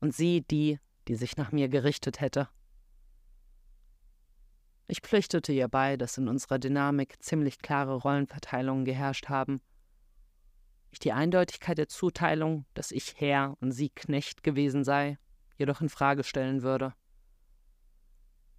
und 0.00 0.14
sie 0.14 0.40
die, 0.40 0.78
die 1.08 1.14
sich 1.14 1.36
nach 1.36 1.52
mir 1.52 1.68
gerichtet 1.68 2.20
hätte. 2.20 2.48
Ich 4.86 5.00
pflichtete 5.00 5.52
ihr 5.52 5.68
bei, 5.68 5.96
dass 5.96 6.18
in 6.18 6.28
unserer 6.28 6.58
Dynamik 6.58 7.22
ziemlich 7.22 7.58
klare 7.58 7.94
Rollenverteilungen 7.94 8.84
geherrscht 8.84 9.28
haben. 9.28 9.60
Ich 10.90 10.98
die 10.98 11.12
Eindeutigkeit 11.12 11.78
der 11.78 11.88
Zuteilung, 11.88 12.66
dass 12.74 12.90
ich 12.90 13.14
Herr 13.18 13.56
und 13.60 13.72
sie 13.72 13.88
Knecht 13.88 14.42
gewesen 14.42 14.84
sei, 14.84 15.18
jedoch 15.56 15.80
in 15.80 15.88
Frage 15.88 16.24
stellen 16.24 16.62
würde. 16.62 16.94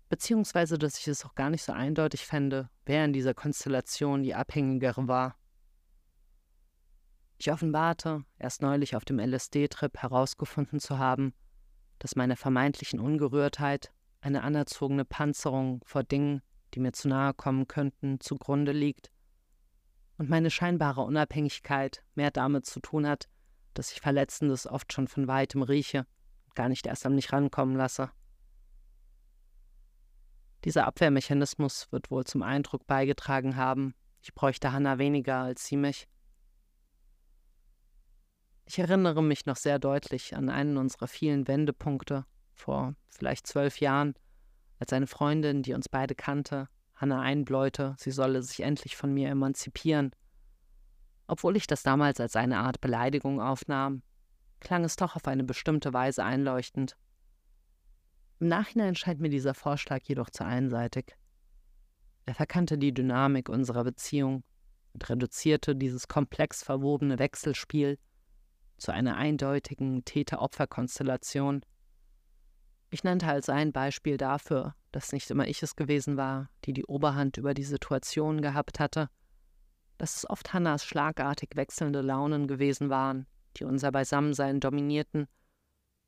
Beziehungsweise, 0.10 0.78
dass 0.78 1.00
ich 1.00 1.08
es 1.08 1.26
auch 1.26 1.36
gar 1.36 1.50
nicht 1.50 1.64
so 1.64 1.74
eindeutig 1.74 2.26
fände, 2.26 2.70
wer 2.86 3.06
in 3.06 3.14
dieser 3.14 3.34
Konstellation 3.34 4.24
die 4.24 4.36
Abhängigere 4.36 5.08
war. 5.08 5.36
Ich 7.38 7.52
offenbarte, 7.52 8.24
erst 8.40 8.62
neulich 8.62 8.96
auf 8.96 9.06
dem 9.06 9.20
LSD-Trip 9.20 9.98
herausgefunden 9.98 10.80
zu 10.80 10.98
haben, 10.98 11.34
dass 12.00 12.16
meine 12.16 12.36
vermeintlichen 12.36 13.00
Ungerührtheit 13.00 13.92
eine 14.24 14.44
anerzogene 14.44 15.06
Panzerung 15.06 15.82
vor 15.86 16.04
Dingen, 16.04 16.42
die 16.74 16.80
mir 16.80 16.94
zu 16.94 17.10
nahe 17.10 17.34
kommen 17.34 17.68
könnten, 17.68 18.20
zugrunde 18.20 18.72
liegt 18.72 19.12
und 20.18 20.30
meine 20.30 20.50
scheinbare 20.50 21.02
Unabhängigkeit 21.02 22.04
mehr 22.16 22.32
damit 22.32 22.66
zu 22.66 22.80
tun 22.80 23.08
hat, 23.08 23.28
dass 23.74 23.92
ich 23.92 24.00
Verletzendes 24.00 24.66
oft 24.66 24.94
schon 24.94 25.08
von 25.08 25.28
weitem 25.28 25.62
rieche 25.62 26.06
und 26.46 26.56
gar 26.56 26.70
nicht 26.70 26.88
erst 26.88 27.06
an 27.06 27.16
mich 27.16 27.34
rankommen 27.34 27.76
lasse. 27.76 28.12
Dieser 30.64 30.88
Abwehrmechanismus 30.88 31.92
wird 31.92 32.10
wohl 32.10 32.24
zum 32.24 32.44
Eindruck 32.44 32.88
beigetragen 32.88 33.58
haben, 33.58 33.94
ich 34.22 34.34
bräuchte 34.34 34.72
Hannah 34.72 35.00
weniger 35.00 35.40
als 35.40 35.66
sie 35.66 35.76
mich. 35.76 36.08
Ich 38.66 38.80
erinnere 38.80 39.22
mich 39.22 39.46
noch 39.46 39.58
sehr 39.58 39.80
deutlich 39.80 40.38
an 40.38 40.50
einen 40.50 40.78
unserer 40.78 41.10
vielen 41.10 41.50
Wendepunkte 41.50 42.26
vor 42.54 42.96
vielleicht 43.10 43.48
zwölf 43.48 43.80
Jahren, 43.80 44.14
als 44.80 44.94
eine 44.94 45.08
Freundin, 45.08 45.64
die 45.64 45.74
uns 45.74 45.90
beide 45.90 46.16
kannte, 46.16 46.68
Hannah 46.96 47.22
einbläute, 47.22 47.96
sie 47.98 48.12
solle 48.12 48.42
sich 48.44 48.62
endlich 48.62 48.96
von 48.96 49.14
mir 49.14 49.30
emanzipieren. 49.30 50.12
Obwohl 51.28 51.56
ich 51.56 51.68
das 51.68 51.84
damals 51.84 52.20
als 52.20 52.36
eine 52.36 52.60
Art 52.60 52.82
Beleidigung 52.82 53.42
aufnahm, 53.42 54.04
klang 54.60 54.84
es 54.84 54.96
doch 54.96 55.16
auf 55.16 55.28
eine 55.28 55.44
bestimmte 55.44 55.94
Weise 55.94 56.24
einleuchtend. 56.24 56.98
Im 58.40 58.48
Nachhinein 58.48 58.96
scheint 58.96 59.20
mir 59.20 59.30
dieser 59.30 59.54
Vorschlag 59.54 60.02
jedoch 60.04 60.30
zu 60.30 60.46
einseitig. 60.46 61.16
Er 62.26 62.36
verkannte 62.36 62.78
die 62.78 62.94
Dynamik 62.94 63.50
unserer 63.50 63.84
Beziehung 63.84 64.44
und 64.94 65.10
reduzierte 65.10 65.76
dieses 65.76 66.08
komplex 66.08 66.64
verwobene 66.64 67.20
Wechselspiel 67.20 67.98
zu 68.78 68.92
einer 68.92 69.16
eindeutigen 69.16 70.06
Täter-Opfer-Konstellation. 70.06 71.66
Ich 72.94 73.04
nannte 73.04 73.26
als 73.26 73.50
ein 73.50 73.72
Beispiel 73.72 74.18
dafür, 74.18 74.76
dass 74.92 75.14
nicht 75.14 75.32
immer 75.32 75.48
ich 75.48 75.64
es 75.64 75.76
gewesen 75.76 76.16
war, 76.16 76.52
die 76.64 76.74
die 76.74 76.86
Oberhand 76.86 77.38
über 77.38 77.56
die 77.56 77.64
Situation 77.64 78.40
gehabt 78.40 78.80
hatte, 78.80 79.10
dass 79.98 80.16
es 80.16 80.30
oft 80.30 80.54
Hannas 80.54 80.86
schlagartig 80.86 81.56
wechselnde 81.56 82.02
Launen 82.02 82.48
gewesen 82.48 82.92
waren, 82.92 83.26
die 83.58 83.64
unser 83.64 83.92
Beisammensein 83.92 84.60
dominierten, 84.60 85.28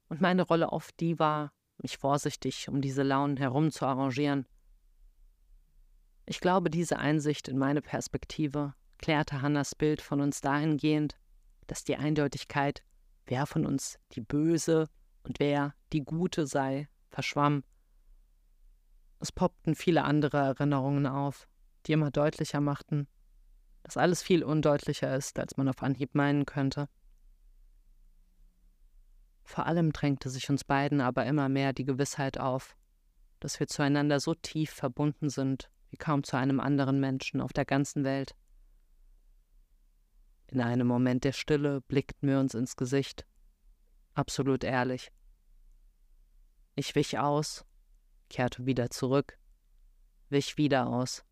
und 0.09 0.21
meine 0.21 0.43
Rolle 0.43 0.69
oft 0.69 0.99
die 0.99 1.17
war, 1.17 1.51
mich 1.79 1.97
vorsichtig 1.97 2.69
um 2.69 2.81
diese 2.81 3.01
Launen 3.01 3.37
herum 3.37 3.71
zu 3.71 3.87
arrangieren. 3.87 4.45
Ich 6.27 6.39
glaube, 6.39 6.69
diese 6.69 6.99
Einsicht 6.99 7.47
in 7.47 7.57
meine 7.57 7.81
Perspektive 7.81 8.75
klärte 8.99 9.41
Hannas 9.41 9.73
Bild 9.73 10.03
von 10.03 10.21
uns 10.21 10.39
dahingehend, 10.39 11.17
dass 11.65 11.83
die 11.83 11.95
Eindeutigkeit, 11.95 12.83
wer 13.25 13.47
von 13.47 13.65
uns 13.65 13.97
die 14.11 14.21
Böse 14.21 14.87
und 15.23 15.39
wer 15.39 15.73
die 15.95 16.03
Gute 16.03 16.45
sei, 16.45 16.89
verschwamm. 17.09 17.63
Es 19.21 19.31
poppten 19.31 19.75
viele 19.75 20.03
andere 20.03 20.37
Erinnerungen 20.37 21.07
auf, 21.07 21.47
die 21.85 21.93
immer 21.93 22.11
deutlicher 22.11 22.59
machten, 22.59 23.07
dass 23.83 23.95
alles 23.95 24.21
viel 24.21 24.43
undeutlicher 24.43 25.15
ist, 25.15 25.39
als 25.39 25.55
man 25.55 25.69
auf 25.69 25.81
Anhieb 25.81 26.13
meinen 26.13 26.45
könnte. 26.45 26.89
Vor 29.45 29.67
allem 29.67 29.93
drängte 29.93 30.29
sich 30.29 30.49
uns 30.49 30.65
beiden 30.65 30.99
aber 30.99 31.25
immer 31.25 31.47
mehr 31.47 31.71
die 31.71 31.85
Gewissheit 31.85 32.39
auf, 32.39 32.75
dass 33.39 33.57
wir 33.59 33.67
zueinander 33.67 34.19
so 34.19 34.33
tief 34.33 34.71
verbunden 34.71 35.29
sind 35.29 35.69
wie 35.91 35.97
kaum 35.97 36.23
zu 36.23 36.35
einem 36.35 36.59
anderen 36.59 36.99
Menschen 36.99 37.39
auf 37.39 37.53
der 37.53 37.63
ganzen 37.63 38.03
Welt. 38.03 38.35
In 40.47 40.59
einem 40.59 40.87
Moment 40.87 41.23
der 41.23 41.31
Stille 41.31 41.79
blickten 41.79 42.27
wir 42.27 42.39
uns 42.39 42.53
ins 42.53 42.75
Gesicht, 42.75 43.25
absolut 44.13 44.65
ehrlich. 44.65 45.11
Ich 46.75 46.93
wich 46.95 47.17
aus, 47.17 47.65
kehrte 48.29 48.65
wieder 48.65 48.89
zurück, 48.89 49.39
wich 50.29 50.57
wieder 50.57 50.87
aus 50.87 51.23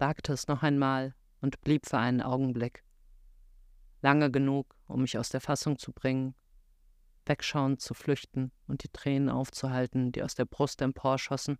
wagte 0.00 0.32
es 0.32 0.48
noch 0.48 0.62
einmal 0.62 1.14
und 1.40 1.60
blieb 1.60 1.86
für 1.86 1.98
einen 1.98 2.22
Augenblick. 2.22 2.84
Lange 4.02 4.30
genug, 4.30 4.74
um 4.86 5.02
mich 5.02 5.18
aus 5.18 5.28
der 5.28 5.42
Fassung 5.42 5.78
zu 5.78 5.92
bringen, 5.92 6.34
wegschauend 7.26 7.80
zu 7.80 7.92
flüchten 7.92 8.50
und 8.66 8.82
die 8.82 8.88
Tränen 8.88 9.28
aufzuhalten, 9.28 10.10
die 10.10 10.22
aus 10.22 10.34
der 10.34 10.46
Brust 10.46 10.80
emporschossen. 10.80 11.58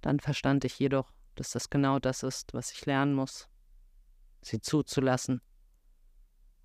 Dann 0.00 0.20
verstand 0.20 0.64
ich 0.64 0.78
jedoch, 0.78 1.12
dass 1.34 1.50
das 1.50 1.70
genau 1.70 1.98
das 1.98 2.22
ist, 2.22 2.54
was 2.54 2.72
ich 2.72 2.84
lernen 2.86 3.14
muss, 3.14 3.48
sie 4.40 4.60
zuzulassen. 4.60 5.42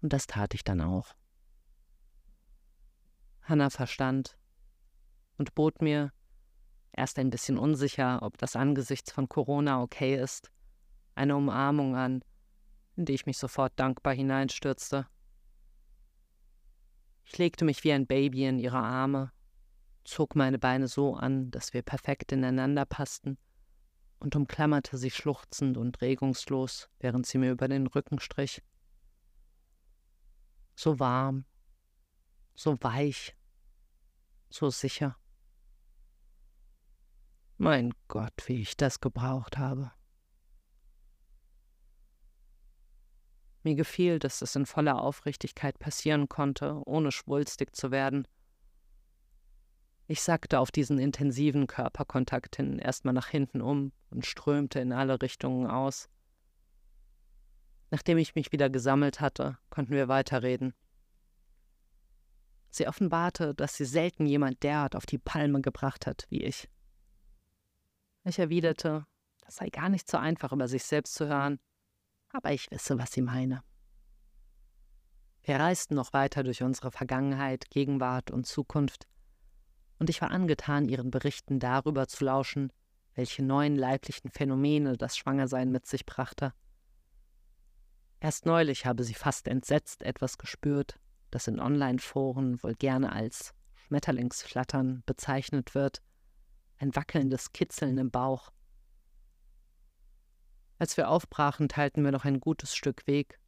Und 0.01 0.13
das 0.13 0.27
tat 0.27 0.53
ich 0.53 0.63
dann 0.63 0.81
auch. 0.81 1.13
Hannah 3.47 3.69
verstand 3.69 4.37
und 5.37 5.55
bot 5.55 5.81
mir, 5.81 6.11
erst 6.91 7.19
ein 7.19 7.29
bisschen 7.29 7.57
unsicher, 7.57 8.21
ob 8.21 8.37
das 8.37 8.55
angesichts 8.55 9.11
von 9.11 9.29
Corona 9.29 9.81
okay 9.81 10.15
ist, 10.15 10.51
eine 11.15 11.35
Umarmung 11.35 11.95
an, 11.95 12.23
in 12.95 13.05
die 13.05 13.13
ich 13.13 13.25
mich 13.25 13.37
sofort 13.37 13.73
dankbar 13.77 14.13
hineinstürzte. 14.13 15.07
Ich 17.23 17.37
legte 17.37 17.65
mich 17.65 17.83
wie 17.83 17.91
ein 17.91 18.07
Baby 18.07 18.45
in 18.45 18.59
ihre 18.59 18.79
Arme, 18.79 19.31
zog 20.03 20.35
meine 20.35 20.59
Beine 20.59 20.87
so 20.87 21.15
an, 21.15 21.51
dass 21.51 21.73
wir 21.73 21.83
perfekt 21.83 22.31
ineinander 22.31 22.85
passten, 22.85 23.37
und 24.19 24.35
umklammerte 24.35 24.97
sie 24.97 25.11
schluchzend 25.11 25.77
und 25.77 26.01
regungslos, 26.01 26.89
während 26.99 27.25
sie 27.27 27.37
mir 27.37 27.51
über 27.51 27.67
den 27.67 27.85
Rücken 27.87 28.19
strich. 28.19 28.63
So 30.75 30.99
warm, 30.99 31.45
so 32.57 32.75
weich, 32.81 33.35
so 34.49 34.69
sicher. 34.69 35.15
Mein 37.57 37.93
Gott, 38.07 38.33
wie 38.47 38.61
ich 38.61 38.75
das 38.75 38.99
gebraucht 38.99 39.57
habe. 39.57 39.91
Mir 43.63 43.75
gefiel, 43.75 44.19
dass 44.19 44.41
es 44.41 44.55
in 44.55 44.65
voller 44.65 45.01
Aufrichtigkeit 45.01 45.77
passieren 45.77 46.29
konnte, 46.29 46.81
ohne 46.85 47.11
schwulstig 47.11 47.75
zu 47.75 47.91
werden. 47.91 48.27
Ich 50.07 50.21
sackte 50.21 50.59
auf 50.59 50.71
diesen 50.71 50.99
intensiven 50.99 51.67
Körperkontakt 51.67 52.55
hin 52.55 52.79
erstmal 52.79 53.13
nach 53.13 53.27
hinten 53.27 53.61
um 53.61 53.91
und 54.09 54.25
strömte 54.25 54.79
in 54.79 54.93
alle 54.93 55.21
Richtungen 55.21 55.67
aus. 55.67 56.09
Nachdem 57.91 58.17
ich 58.17 58.35
mich 58.35 58.51
wieder 58.51 58.69
gesammelt 58.69 59.19
hatte, 59.19 59.57
konnten 59.69 59.93
wir 59.93 60.07
weiterreden. 60.07 60.73
Sie 62.69 62.87
offenbarte, 62.87 63.53
dass 63.55 63.75
sie 63.75 63.85
selten 63.85 64.25
jemand 64.25 64.63
derart 64.63 64.95
auf 64.95 65.05
die 65.05 65.17
Palme 65.17 65.61
gebracht 65.61 66.05
hat 66.05 66.25
wie 66.29 66.43
ich. 66.43 66.69
Ich 68.23 68.39
erwiderte, 68.39 69.05
das 69.45 69.55
sei 69.55 69.69
gar 69.69 69.89
nicht 69.89 70.09
so 70.09 70.17
einfach, 70.17 70.51
über 70.51 70.67
sich 70.67 70.83
selbst 70.83 71.15
zu 71.15 71.27
hören, 71.27 71.59
aber 72.29 72.51
ich 72.51 72.69
wisse, 72.71 72.99
was 72.99 73.13
sie 73.13 73.21
meine. 73.21 73.63
Wir 75.43 75.61
reisten 75.61 75.95
noch 75.95 76.11
weiter 76.11 76.43
durch 76.43 76.61
unsere 76.61 76.91
Vergangenheit, 76.91 77.69
Gegenwart 77.69 78.31
und 78.31 78.45
Zukunft, 78.45 79.07
und 79.99 80.09
ich 80.09 80.21
war 80.21 80.31
angetan, 80.31 80.89
ihren 80.89 81.09
Berichten 81.09 81.59
darüber 81.59 82.07
zu 82.07 82.25
lauschen, 82.25 82.71
welche 83.15 83.43
neuen 83.43 83.75
leiblichen 83.75 84.29
Phänomene 84.29 84.97
das 84.97 85.17
Schwangersein 85.17 85.71
mit 85.71 85.87
sich 85.87 86.05
brachte. 86.05 86.53
Erst 88.19 88.45
neulich 88.45 88.85
habe 88.85 89.03
sie 89.03 89.13
fast 89.13 89.47
entsetzt 89.47 90.03
etwas 90.03 90.37
gespürt, 90.37 90.99
das 91.31 91.47
in 91.47 91.59
Online-Foren 91.59 92.61
wohl 92.63 92.75
gerne 92.75 93.11
als 93.11 93.53
Schmetterlingsflattern 93.75 95.03
bezeichnet 95.05 95.75
wird, 95.75 96.01
ein 96.77 96.95
wackelndes 96.95 97.53
Kitzeln 97.53 97.97
im 97.97 98.11
Bauch. 98.11 98.51
Als 100.79 100.97
wir 100.97 101.09
aufbrachen, 101.09 101.69
teilten 101.69 102.03
wir 102.03 102.11
noch 102.11 102.25
ein 102.25 102.39
gutes 102.39 102.75
Stück 102.75 103.07
Weg 103.07 103.39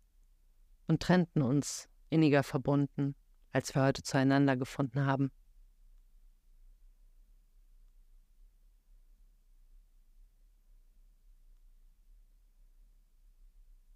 und 0.87 1.01
trennten 1.01 1.41
uns 1.41 1.87
inniger 2.09 2.43
verbunden, 2.43 3.15
als 3.51 3.75
wir 3.75 3.83
heute 3.83 4.01
zueinander 4.01 4.57
gefunden 4.57 5.05
haben. 5.05 5.31